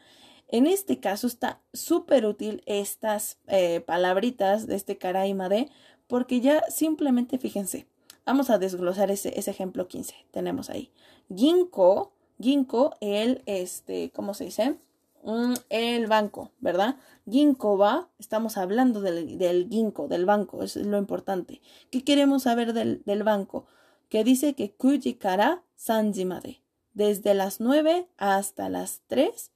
En 0.53 0.67
este 0.67 1.01
caso 1.01 1.27
está 1.27 1.61
súper 1.73 2.27
útil 2.27 2.63
estas 2.67 3.39
eh, 3.47 3.81
palabritas 3.81 4.67
de 4.67 4.77
este 4.77 4.99
y 5.27 5.35
made 5.35 5.71
porque 6.07 6.41
ya 6.41 6.63
simplemente 6.71 7.39
fíjense. 7.39 7.87
Vamos 8.27 8.51
a 8.51 8.59
desglosar 8.59 9.11
ese, 9.11 9.29
ejemplo 9.39 9.89
15. 9.89 10.15
Tenemos 10.31 10.69
ahí. 10.71 10.91
Ginko, 11.35 12.13
Ginko, 12.41 12.95
el, 13.01 13.43
este, 13.47 14.11
¿cómo 14.11 14.35
se 14.35 14.45
dice? 14.45 14.77
Mm, 15.25 15.55
el 15.69 16.07
banco, 16.07 16.51
¿verdad? 16.61 16.97
Ginko 17.29 17.79
va, 17.79 18.09
estamos 18.19 18.57
hablando 18.57 19.01
del, 19.01 19.39
del 19.39 19.69
Ginko, 19.69 20.09
del 20.09 20.27
banco, 20.27 20.63
es 20.63 20.77
lo 20.77 20.99
importante. 20.99 21.61
¿Qué 21.91 22.05
queremos 22.05 22.43
saber 22.43 22.73
del, 22.73 23.03
del 23.05 23.23
banco? 23.23 23.67
que 24.11 24.25
dice 24.25 24.55
que 24.55 24.73
kuji 24.73 25.15
kara 25.15 25.63
sanji 25.77 26.25
made. 26.27 26.61
Desde 26.93 27.33
las 27.33 27.61
9 27.61 28.09
hasta 28.19 28.69
las 28.69 29.01
3 29.07 29.53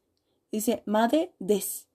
dice 0.54 0.82
made 0.86 1.34
des. 1.38 1.88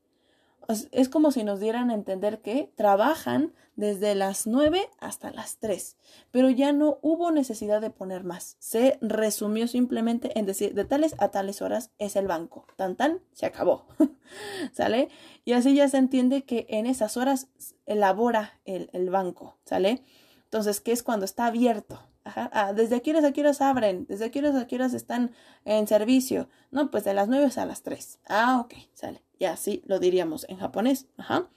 Es 0.92 1.10
como 1.10 1.32
si 1.32 1.44
nos 1.44 1.60
dieran 1.60 1.90
a 1.90 1.96
entender 1.96 2.42
que 2.42 2.72
trabajan 2.76 3.54
desde 3.76 4.14
las 4.14 4.46
9 4.46 4.88
hasta 5.00 5.32
las 5.32 5.58
3, 5.58 5.98
pero 6.30 6.52
ya 6.52 6.74
no 6.74 7.00
hubo 7.02 7.32
necesidad 7.32 7.82
de 7.82 7.90
poner 7.90 8.24
más. 8.24 8.56
Se 8.60 9.00
resumió 9.02 9.68
simplemente 9.68 10.38
en 10.38 10.46
decir 10.46 10.76
de 10.76 10.86
tales 10.86 11.16
a 11.18 11.30
tales 11.30 11.64
horas 11.64 11.90
es 11.98 12.16
el 12.16 12.28
banco. 12.28 12.68
Tan 12.76 12.96
tan, 12.96 13.22
se 13.34 13.48
acabó. 13.48 13.88
¿Sale? 14.72 15.10
Y 15.44 15.54
así 15.54 15.74
ya 15.74 15.88
se 15.88 15.98
entiende 15.98 16.44
que 16.44 16.68
en 16.70 16.86
esas 16.86 17.18
horas 17.18 17.48
elabora 17.88 18.60
el, 18.66 18.92
el 18.94 19.10
banco. 19.10 19.58
¿Sale? 19.66 20.04
Entonces, 20.44 20.82
¿qué 20.82 20.92
es 20.92 21.02
cuando 21.02 21.26
está 21.26 21.48
abierto? 21.48 22.00
Ah, 22.36 22.74
¿Desde 22.74 22.96
aquí 22.96 23.12
horas 23.12 23.24
a 23.24 23.32
qué 23.32 23.50
abren? 23.60 24.06
¿Desde 24.08 24.26
aquí 24.26 24.40
horas 24.40 24.56
a 24.56 24.68
qué 24.68 24.76
están 24.76 25.32
en 25.66 25.88
servicio? 25.88 26.50
No, 26.72 26.92
pues 26.92 27.04
de 27.04 27.14
las 27.14 27.28
9 27.28 27.50
a 27.56 27.66
las 27.66 27.82
3. 27.84 28.20
Ah, 28.28 28.62
ok, 28.64 28.74
sale. 28.94 29.22
Y 29.40 29.46
así 29.46 29.82
lo 29.86 30.00
diríamos 30.00 30.46
en 30.50 30.58
japonés. 30.58 31.08
Ajá. 31.18 31.50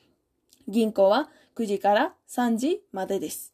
Ginko 0.71 1.09
wa 1.09 1.29
kujikara 1.55 2.17
sanji 2.25 2.83
made 2.93 3.19
desu. 3.19 3.51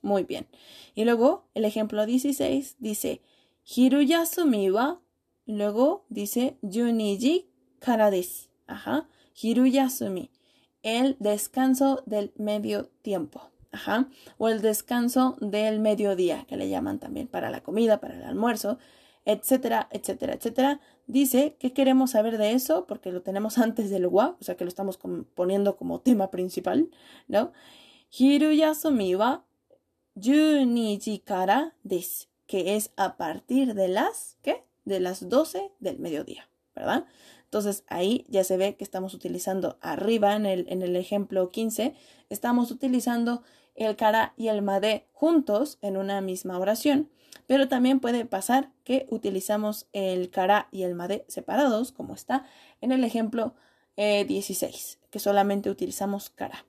Muy 0.00 0.24
bien. 0.24 0.48
Y 0.94 1.04
luego 1.04 1.46
el 1.54 1.64
ejemplo 1.64 2.06
16 2.06 2.76
dice 2.78 3.22
Hiruyasumi 3.64 4.70
wa. 4.70 5.00
Luego 5.46 6.04
dice 6.08 6.56
Juniji 6.62 7.50
kara 7.78 8.10
desu. 8.10 8.48
Ajá. 8.66 9.08
Hiruyasumi. 9.40 10.30
El 10.82 11.16
descanso 11.20 12.02
del 12.06 12.32
medio 12.36 12.88
tiempo. 13.02 13.51
Ajá. 13.72 14.08
O 14.38 14.48
el 14.48 14.60
descanso 14.60 15.36
del 15.40 15.80
mediodía, 15.80 16.44
que 16.46 16.56
le 16.56 16.68
llaman 16.68 16.98
también 16.98 17.26
para 17.26 17.50
la 17.50 17.62
comida, 17.62 18.00
para 18.00 18.14
el 18.14 18.22
almuerzo, 18.22 18.78
etcétera, 19.24 19.88
etcétera, 19.90 20.34
etcétera. 20.34 20.80
Dice 21.06 21.56
que 21.58 21.72
queremos 21.72 22.12
saber 22.12 22.38
de 22.38 22.52
eso 22.52 22.86
porque 22.86 23.10
lo 23.10 23.22
tenemos 23.22 23.58
antes 23.58 23.90
del 23.90 24.06
wa, 24.06 24.36
o 24.40 24.44
sea 24.44 24.56
que 24.56 24.64
lo 24.64 24.68
estamos 24.68 24.98
poniendo 25.34 25.76
como 25.76 26.00
tema 26.00 26.30
principal, 26.30 26.90
¿no? 27.28 27.52
Hiruyasumi 28.16 29.14
wa 29.14 29.44
juniji 30.14 31.20
kara 31.20 31.74
desu, 31.82 32.28
que 32.46 32.76
es 32.76 32.92
a 32.96 33.16
partir 33.16 33.74
de 33.74 33.88
las, 33.88 34.36
¿qué? 34.42 34.64
De 34.84 35.00
las 35.00 35.28
12 35.28 35.72
del 35.80 35.98
mediodía, 35.98 36.48
¿verdad? 36.74 37.06
Entonces 37.44 37.84
ahí 37.88 38.26
ya 38.28 38.44
se 38.44 38.56
ve 38.56 38.76
que 38.76 38.84
estamos 38.84 39.14
utilizando 39.14 39.78
arriba 39.80 40.36
en 40.36 40.46
el, 40.46 40.66
en 40.68 40.82
el 40.82 40.96
ejemplo 40.96 41.50
15, 41.50 41.94
estamos 42.30 42.70
utilizando 42.70 43.42
el 43.74 43.96
kara 43.96 44.34
y 44.36 44.48
el 44.48 44.62
made 44.62 45.06
juntos 45.12 45.78
en 45.82 45.96
una 45.96 46.20
misma 46.20 46.58
oración, 46.58 47.10
pero 47.46 47.68
también 47.68 48.00
puede 48.00 48.24
pasar 48.24 48.70
que 48.84 49.06
utilizamos 49.10 49.86
el 49.92 50.30
kara 50.30 50.68
y 50.70 50.82
el 50.82 50.94
made 50.94 51.24
separados, 51.28 51.92
como 51.92 52.14
está 52.14 52.44
en 52.80 52.92
el 52.92 53.04
ejemplo 53.04 53.54
16, 53.96 54.98
eh, 55.00 55.06
que 55.10 55.18
solamente 55.18 55.70
utilizamos 55.70 56.30
kara. 56.30 56.64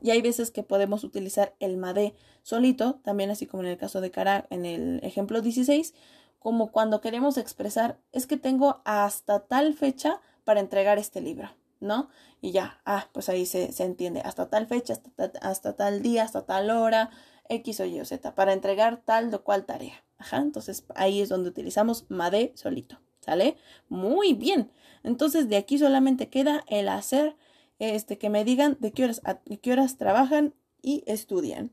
Y 0.00 0.10
hay 0.10 0.20
veces 0.20 0.50
que 0.50 0.62
podemos 0.62 1.04
utilizar 1.04 1.54
el 1.60 1.76
made 1.76 2.14
solito, 2.42 3.00
también 3.04 3.30
así 3.30 3.46
como 3.46 3.62
en 3.62 3.68
el 3.68 3.78
caso 3.78 4.00
de 4.00 4.10
kara 4.10 4.46
en 4.50 4.66
el 4.66 5.00
ejemplo 5.04 5.40
16, 5.40 5.94
como 6.38 6.72
cuando 6.72 7.00
queremos 7.00 7.38
expresar 7.38 7.98
es 8.10 8.26
que 8.26 8.36
tengo 8.36 8.82
hasta 8.84 9.46
tal 9.46 9.74
fecha 9.74 10.20
para 10.44 10.58
entregar 10.58 10.98
este 10.98 11.20
libro. 11.20 11.50
¿No? 11.82 12.08
Y 12.40 12.52
ya, 12.52 12.80
ah, 12.86 13.08
pues 13.12 13.28
ahí 13.28 13.44
se, 13.44 13.72
se 13.72 13.84
entiende, 13.84 14.20
hasta 14.20 14.48
tal 14.48 14.66
fecha, 14.66 14.94
hasta, 14.94 15.38
hasta, 15.40 15.76
tal 15.76 16.02
día, 16.02 16.22
hasta 16.22 16.46
tal 16.46 16.70
hora, 16.70 17.10
X 17.48 17.80
o 17.80 17.84
Y 17.84 18.00
o 18.00 18.04
Z, 18.04 18.34
para 18.34 18.52
entregar 18.52 19.02
tal 19.04 19.34
o 19.34 19.44
cual 19.44 19.66
tarea. 19.66 20.02
Ajá, 20.18 20.38
entonces 20.38 20.84
ahí 20.94 21.20
es 21.20 21.28
donde 21.28 21.50
utilizamos 21.50 22.06
MADE 22.08 22.52
solito, 22.54 23.00
¿sale? 23.20 23.56
Muy 23.88 24.34
bien. 24.34 24.70
Entonces 25.02 25.48
de 25.48 25.56
aquí 25.56 25.78
solamente 25.78 26.28
queda 26.28 26.64
el 26.68 26.88
hacer, 26.88 27.36
este, 27.78 28.16
que 28.18 28.30
me 28.30 28.44
digan 28.44 28.76
de 28.80 28.92
qué 28.92 29.04
horas, 29.04 29.20
de 29.44 29.58
qué 29.58 29.72
horas 29.72 29.98
trabajan 29.98 30.54
y 30.80 31.02
estudian, 31.06 31.72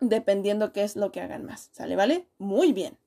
dependiendo 0.00 0.72
qué 0.72 0.84
es 0.84 0.96
lo 0.96 1.10
que 1.12 1.22
hagan 1.22 1.44
más, 1.46 1.70
¿sale? 1.72 1.96
¿Vale? 1.96 2.28
Muy 2.38 2.72
bien. 2.72 2.98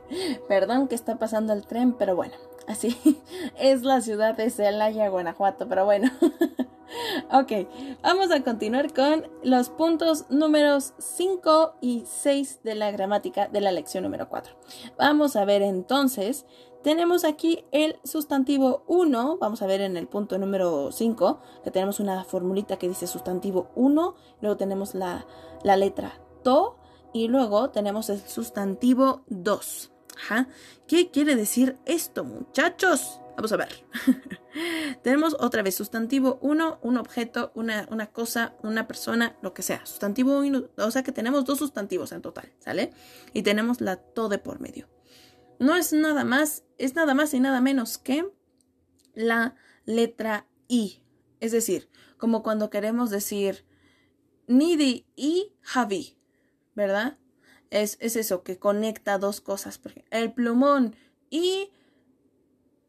Perdón 0.48 0.88
que 0.88 0.94
está 0.94 1.18
pasando 1.18 1.52
el 1.52 1.66
tren, 1.66 1.92
pero 1.92 2.16
bueno, 2.16 2.34
así 2.66 2.96
es 3.58 3.82
la 3.82 4.00
ciudad 4.00 4.36
de 4.36 4.50
Celaya, 4.50 5.08
Guanajuato, 5.08 5.68
pero 5.68 5.84
bueno. 5.84 6.10
ok, 7.32 7.68
vamos 8.02 8.30
a 8.30 8.42
continuar 8.42 8.92
con 8.92 9.28
los 9.42 9.70
puntos 9.70 10.26
números 10.30 10.94
5 10.98 11.76
y 11.80 12.04
6 12.06 12.60
de 12.62 12.74
la 12.74 12.90
gramática 12.90 13.48
de 13.48 13.60
la 13.60 13.72
lección 13.72 14.04
número 14.04 14.28
4. 14.28 14.54
Vamos 14.98 15.36
a 15.36 15.44
ver 15.44 15.62
entonces, 15.62 16.46
tenemos 16.82 17.24
aquí 17.24 17.64
el 17.70 17.98
sustantivo 18.02 18.82
1, 18.88 19.38
vamos 19.38 19.62
a 19.62 19.66
ver 19.66 19.80
en 19.80 19.96
el 19.96 20.08
punto 20.08 20.36
número 20.38 20.90
5, 20.90 21.40
que 21.62 21.70
tenemos 21.70 22.00
una 22.00 22.24
formulita 22.24 22.76
que 22.76 22.88
dice 22.88 23.06
sustantivo 23.06 23.70
1, 23.76 24.14
luego 24.40 24.56
tenemos 24.56 24.94
la, 24.94 25.24
la 25.62 25.76
letra 25.76 26.18
to, 26.42 26.76
y 27.12 27.28
luego 27.28 27.70
tenemos 27.70 28.10
el 28.10 28.20
sustantivo 28.20 29.24
2. 29.28 29.92
¿Qué 30.86 31.10
quiere 31.10 31.36
decir 31.36 31.78
esto, 31.84 32.24
muchachos? 32.24 33.20
Vamos 33.36 33.52
a 33.52 33.56
ver. 33.56 33.86
tenemos 35.02 35.36
otra 35.40 35.62
vez 35.62 35.74
sustantivo 35.74 36.38
1, 36.42 36.80
un 36.82 36.96
objeto, 36.98 37.50
una, 37.54 37.88
una, 37.90 38.08
cosa, 38.08 38.54
una 38.62 38.86
persona, 38.86 39.36
lo 39.42 39.54
que 39.54 39.62
sea. 39.62 39.84
Sustantivo 39.86 40.38
1, 40.38 40.70
o 40.76 40.90
sea 40.90 41.02
que 41.02 41.12
tenemos 41.12 41.44
dos 41.44 41.58
sustantivos 41.58 42.12
en 42.12 42.22
total, 42.22 42.52
¿sale? 42.58 42.92
Y 43.32 43.42
tenemos 43.42 43.80
la 43.80 43.96
to 43.96 44.28
de 44.28 44.38
por 44.38 44.60
medio. 44.60 44.88
No 45.58 45.76
es 45.76 45.92
nada 45.92 46.24
más, 46.24 46.64
es 46.78 46.94
nada 46.94 47.14
más 47.14 47.32
y 47.34 47.40
nada 47.40 47.60
menos 47.60 47.98
que 47.98 48.30
la 49.14 49.54
letra 49.84 50.46
I. 50.68 51.02
Es 51.40 51.52
decir, 51.52 51.88
como 52.18 52.42
cuando 52.42 52.70
queremos 52.70 53.10
decir 53.10 53.64
Nidi 54.46 55.06
y 55.16 55.54
Javi. 55.62 56.18
¿Verdad? 56.74 57.18
Es, 57.70 57.96
es 58.00 58.16
eso, 58.16 58.42
que 58.42 58.58
conecta 58.58 59.18
dos 59.18 59.40
cosas. 59.40 59.80
El 60.10 60.32
plumón 60.32 60.96
y... 61.30 61.70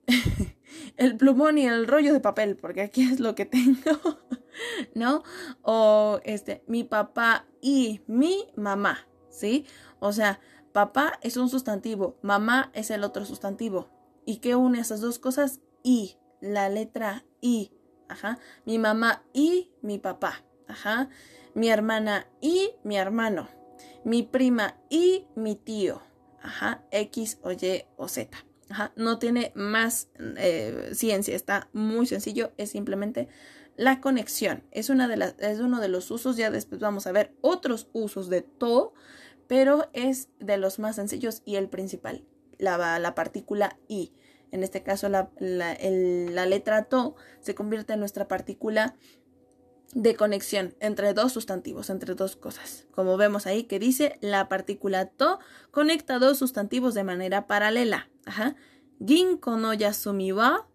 el 0.98 1.16
plumón 1.18 1.58
y 1.58 1.66
el 1.66 1.88
rollo 1.88 2.14
de 2.14 2.20
papel, 2.20 2.58
porque 2.58 2.82
aquí 2.82 3.04
es 3.04 3.20
lo 3.20 3.36
que 3.36 3.46
tengo, 3.46 4.20
¿no? 4.96 5.24
O 5.62 6.20
este, 6.24 6.64
mi 6.68 6.84
papá 6.84 7.46
y 7.62 8.02
mi 8.08 8.48
mamá, 8.56 9.08
¿sí? 9.30 9.66
O 10.00 10.12
sea, 10.12 10.40
papá 10.74 11.20
es 11.22 11.38
un 11.38 11.50
sustantivo, 11.50 12.18
mamá 12.22 12.72
es 12.74 12.92
el 12.92 13.04
otro 13.04 13.26
sustantivo. 13.26 13.90
¿Y 14.26 14.38
qué 14.38 14.56
une 14.56 14.80
esas 14.80 15.02
dos 15.02 15.20
cosas? 15.20 15.60
Y, 15.84 16.18
la 16.40 16.70
letra 16.70 17.26
I, 17.42 17.72
ajá. 18.10 18.38
Mi 18.66 18.80
mamá 18.80 19.24
y 19.34 19.72
mi 19.82 20.00
papá, 20.00 20.44
ajá. 20.68 21.10
Mi 21.54 21.70
hermana 21.70 22.28
y 22.42 22.72
mi 22.84 22.98
hermano, 22.98 23.48
mi 24.04 24.24
prima 24.24 24.78
y 24.90 25.28
mi 25.36 25.56
tío. 25.56 26.02
Ajá, 26.42 26.84
X 26.92 27.40
o 27.42 27.52
Y 27.52 27.86
o 27.98 28.08
Z. 28.08 28.38
Ajá, 28.70 28.92
no 28.96 29.20
tiene 29.20 29.52
más 29.56 30.10
eh, 30.38 30.92
ciencia, 30.94 31.36
está 31.36 31.70
muy 31.74 32.06
sencillo, 32.06 32.52
es 32.58 32.72
simplemente 32.72 33.28
la 33.76 34.02
conexión. 34.02 34.64
Es, 34.72 34.90
una 34.90 35.08
de 35.08 35.18
las, 35.18 35.36
es 35.40 35.60
uno 35.60 35.80
de 35.80 35.88
los 35.88 36.10
usos, 36.12 36.38
ya 36.38 36.52
después 36.52 36.82
vamos 36.82 37.08
a 37.08 37.12
ver 37.12 37.36
otros 37.42 37.90
usos 37.94 38.30
de 38.30 38.42
to, 38.42 38.94
pero 39.48 39.90
es 39.94 40.30
de 40.40 40.58
los 40.58 40.80
más 40.80 40.96
sencillos 40.96 41.42
y 41.46 41.56
el 41.56 41.70
principal, 41.70 42.26
la, 42.58 43.00
la 43.00 43.16
partícula 43.16 43.78
i. 43.88 44.14
En 44.52 44.64
este 44.64 44.84
caso, 44.84 45.10
la, 45.10 45.32
la, 45.40 45.76
la 45.80 46.46
letra 46.46 46.84
to 46.84 47.16
se 47.40 47.56
convierte 47.56 47.94
en 47.94 48.00
nuestra 48.00 48.28
partícula 48.28 48.96
de 49.94 50.16
conexión 50.16 50.76
entre 50.80 51.14
dos 51.14 51.34
sustantivos, 51.34 51.90
entre 51.90 52.16
dos 52.16 52.36
cosas. 52.36 52.86
Como 52.92 53.18
vemos 53.18 53.46
ahí 53.46 53.64
que 53.64 53.80
dice, 53.80 54.18
la 54.22 54.50
partícula 54.50 55.06
to 55.06 55.40
conecta 55.72 56.20
dos 56.20 56.38
sustantivos 56.38 56.94
de 56.94 57.04
manera 57.04 57.48
paralela. 57.48 58.10
Ajá. 58.26 58.56
Ginko 59.06 59.58
no 59.58 59.74
yasumi 59.74 60.32
wa 60.32 60.68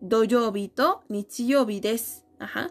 doyobi 0.00 0.68
to 0.68 1.02
nichiyobi. 1.08 1.80
Ajá. 2.38 2.70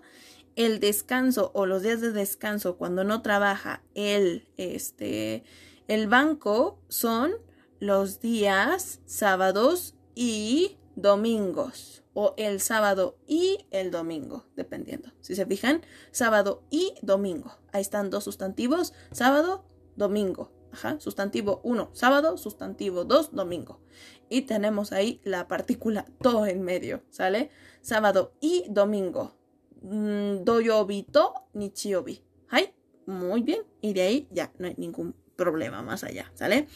El 0.56 0.80
descanso 0.80 1.52
o 1.54 1.66
los 1.66 1.84
días 1.84 2.02
de 2.02 2.12
descanso 2.12 2.78
cuando 2.78 3.04
no 3.04 3.22
trabaja 3.22 3.82
el, 3.96 4.48
este, 4.58 5.44
el 5.88 6.08
banco 6.08 6.80
son 6.90 7.32
los 7.80 8.20
días 8.20 9.00
sábados 9.06 9.96
y 10.16 10.78
domingos 11.02 12.04
o 12.14 12.34
el 12.38 12.60
sábado 12.60 13.18
y 13.28 13.66
el 13.72 13.92
domingo, 13.92 14.46
dependiendo. 14.56 15.12
Si 15.22 15.36
se 15.36 15.46
fijan, 15.46 15.82
sábado 16.12 16.64
y 16.70 16.96
domingo. 17.02 17.58
Ahí 17.72 17.82
están 17.82 18.10
dos 18.10 18.24
sustantivos, 18.24 18.94
sábado, 19.12 19.66
domingo. 19.96 20.52
Ajá, 20.72 21.00
sustantivo 21.00 21.62
1, 21.64 21.90
sábado, 21.94 22.38
sustantivo 22.38 23.04
2, 23.04 23.34
domingo. 23.34 23.82
Y 24.30 24.42
tenemos 24.42 24.92
ahí 24.92 25.20
la 25.24 25.48
partícula 25.48 26.06
to 26.22 26.46
en 26.46 26.62
medio, 26.62 27.04
¿sale? 27.10 27.50
Sábado 27.82 28.34
y 28.40 28.66
domingo. 28.70 29.36
mm, 29.82 30.44
doyobi 30.44 31.04
to 31.04 31.34
nichiobi. 31.54 32.22
¿Hay? 32.50 32.74
Muy 33.06 33.42
bien. 33.42 33.64
Y 33.82 33.94
de 33.94 34.02
ahí 34.02 34.28
ya 34.32 34.52
no 34.60 34.68
hay 34.68 34.76
ningún 34.78 35.16
problema 35.36 35.82
más 35.82 36.04
allá, 36.04 36.32
¿sale? 36.36 36.68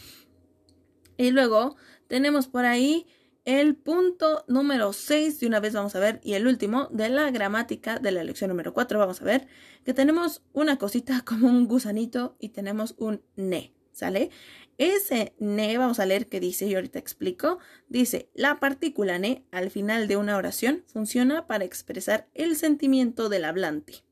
Y 1.16 1.30
luego 1.30 1.76
tenemos 2.08 2.48
por 2.48 2.64
ahí 2.64 3.06
el 3.44 3.76
punto 3.76 4.44
número 4.48 4.92
6, 4.92 5.40
de 5.40 5.46
una 5.46 5.60
vez 5.60 5.74
vamos 5.74 5.94
a 5.94 6.00
ver, 6.00 6.20
y 6.22 6.34
el 6.34 6.46
último 6.46 6.88
de 6.90 7.08
la 7.10 7.30
gramática 7.30 7.98
de 7.98 8.10
la 8.10 8.24
lección 8.24 8.48
número 8.48 8.72
4, 8.72 8.98
vamos 8.98 9.20
a 9.20 9.24
ver 9.24 9.46
que 9.84 9.92
tenemos 9.92 10.42
una 10.52 10.78
cosita 10.78 11.20
como 11.24 11.48
un 11.48 11.66
gusanito 11.66 12.36
y 12.38 12.50
tenemos 12.50 12.94
un 12.98 13.22
ne, 13.36 13.74
¿sale? 13.92 14.30
Ese 14.78 15.34
ne, 15.38 15.78
vamos 15.78 16.00
a 16.00 16.06
leer 16.06 16.26
qué 16.26 16.40
dice 16.40 16.66
y 16.66 16.74
ahorita 16.74 16.98
explico. 16.98 17.58
Dice, 17.88 18.28
la 18.34 18.58
partícula 18.58 19.18
ne 19.18 19.44
al 19.52 19.70
final 19.70 20.08
de 20.08 20.16
una 20.16 20.36
oración 20.36 20.82
funciona 20.86 21.46
para 21.46 21.64
expresar 21.64 22.28
el 22.34 22.56
sentimiento 22.56 23.28
del 23.28 23.44
hablante. 23.44 24.02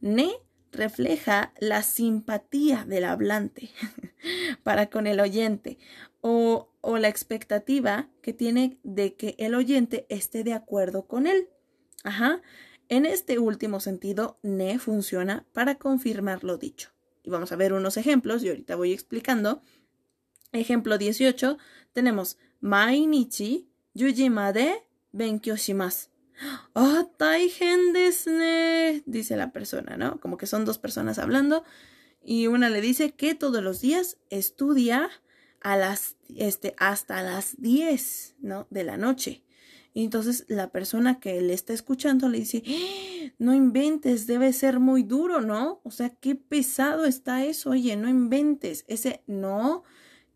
Ne 0.00 0.30
refleja 0.70 1.52
la 1.58 1.82
simpatía 1.82 2.84
del 2.84 3.04
hablante 3.04 3.70
para 4.62 4.90
con 4.90 5.06
el 5.06 5.18
oyente 5.18 5.78
o, 6.28 6.98
la 6.98 7.08
expectativa 7.08 8.08
que 8.20 8.32
tiene 8.32 8.78
de 8.82 9.14
que 9.14 9.36
el 9.38 9.54
oyente 9.54 10.06
esté 10.08 10.42
de 10.44 10.54
acuerdo 10.54 11.06
con 11.06 11.26
él. 11.26 11.48
Ajá. 12.02 12.42
En 12.88 13.06
este 13.06 13.38
último 13.38 13.80
sentido, 13.80 14.38
ne 14.42 14.78
funciona 14.78 15.44
para 15.52 15.76
confirmar 15.76 16.42
lo 16.42 16.58
dicho. 16.58 16.90
Y 17.22 17.30
vamos 17.30 17.52
a 17.52 17.56
ver 17.56 17.72
unos 17.72 17.96
ejemplos 17.96 18.42
y 18.42 18.48
ahorita 18.48 18.76
voy 18.76 18.92
explicando. 18.92 19.62
Ejemplo 20.52 20.96
18, 20.98 21.58
tenemos 21.92 22.38
Mainichi 22.60 23.68
yujimade 23.94 24.82
benkyou 25.12 25.56
shimasu. 25.56 26.08
¡Ah, 26.74 27.06
taigen 27.16 27.92
desu 27.92 28.30
Dice 29.06 29.36
la 29.36 29.52
persona, 29.52 29.96
¿no? 29.96 30.20
Como 30.20 30.36
que 30.36 30.46
son 30.46 30.64
dos 30.64 30.78
personas 30.78 31.18
hablando 31.18 31.64
y 32.22 32.48
una 32.48 32.68
le 32.68 32.80
dice 32.80 33.12
que 33.12 33.34
todos 33.34 33.62
los 33.62 33.80
días 33.80 34.18
estudia 34.30 35.10
a 35.60 35.76
las, 35.76 36.16
este, 36.34 36.74
hasta 36.78 37.22
las 37.22 37.60
10, 37.60 38.36
¿no? 38.40 38.66
De 38.70 38.84
la 38.84 38.96
noche. 38.96 39.42
Y 39.94 40.04
entonces 40.04 40.44
la 40.48 40.70
persona 40.70 41.20
que 41.20 41.40
le 41.40 41.54
está 41.54 41.72
escuchando 41.72 42.28
le 42.28 42.40
dice, 42.40 42.62
¡Ah! 42.66 43.32
no 43.38 43.54
inventes, 43.54 44.26
debe 44.26 44.52
ser 44.52 44.78
muy 44.78 45.02
duro, 45.02 45.40
¿no? 45.40 45.80
O 45.84 45.90
sea, 45.90 46.10
qué 46.10 46.34
pesado 46.34 47.06
está 47.06 47.44
eso, 47.44 47.70
oye, 47.70 47.96
no 47.96 48.08
inventes. 48.08 48.84
Ese 48.88 49.22
no, 49.26 49.84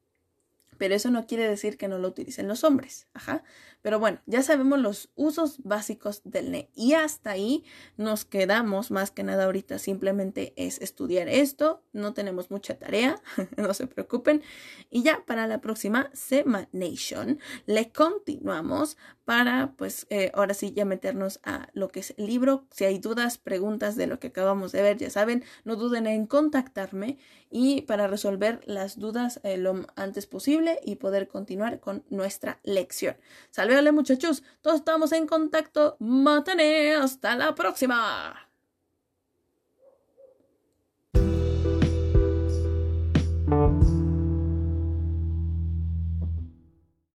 Pero 0.83 0.97
eso 0.97 1.13
no 1.13 1.29
quiere 1.29 1.49
decir 1.49 1.79
que 1.79 1.87
no 1.87 1.99
lo 1.99 2.09
utilicen 2.09 2.49
los 2.49 2.65
hombres. 2.65 3.07
Ajá. 3.15 3.45
Pero 3.83 4.01
bueno, 4.01 4.21
ya 4.27 4.43
sabemos 4.43 4.81
los 4.81 5.11
usos 5.15 5.63
básicos 5.63 6.23
del 6.25 6.51
NE 6.51 6.71
y 6.75 6.95
hasta 6.95 7.31
ahí 7.31 7.65
nos 7.97 8.25
quedamos. 8.25 8.91
Más 8.91 9.13
que 9.13 9.23
nada 9.23 9.45
ahorita 9.45 9.79
simplemente 9.79 10.53
es 10.57 10.81
estudiar 10.81 11.29
esto. 11.29 11.85
No 11.93 12.15
tenemos 12.15 12.51
mucha 12.51 12.81
tarea, 12.81 13.21
no 13.57 13.75
se 13.75 13.87
preocupen. 13.87 14.43
Y 14.91 15.05
ya 15.05 15.25
para 15.25 15.47
la 15.47 15.61
próxima 15.61 16.11
Semanation 16.15 17.39
le 17.67 17.93
continuamos 17.93 18.97
para 19.25 19.75
pues 19.77 20.07
eh, 20.11 20.33
ahora 20.35 20.55
sí 20.55 20.73
ya 20.73 20.85
meternos 20.85 21.39
a 21.45 21.69
lo 21.75 21.91
que 21.91 22.01
es 22.01 22.15
el 22.17 22.27
libro. 22.27 22.67
Si 22.73 22.85
hay 22.85 22.99
dudas, 22.99 23.39
preguntas 23.39 23.95
de 23.95 24.09
lo 24.09 24.19
que 24.19 24.29
acabamos 24.29 24.73
de 24.73 24.83
ver, 24.83 24.99
ya 24.99 25.11
saben, 25.11 25.45
no 25.65 25.77
duden 25.77 26.09
en 26.09 26.27
contactarme 26.27 27.19
y 27.51 27.83
para 27.83 28.09
resolver 28.09 28.61
las 28.67 28.99
dudas 28.99 29.41
eh, 29.45 29.59
lo 29.59 29.87
antes 29.95 30.27
y 30.85 30.97
poder 30.97 31.29
continuar 31.29 31.81
con 31.81 32.05
nuestra 32.11 32.61
lección. 32.63 33.17
Salve 33.51 33.93
muchachos, 33.93 34.43
todos 34.61 34.77
estamos 34.77 35.13
en 35.13 35.27
contacto. 35.27 35.97
Matane, 36.01 36.95
hasta 36.95 37.37
la 37.37 37.55
próxima. 37.55 38.52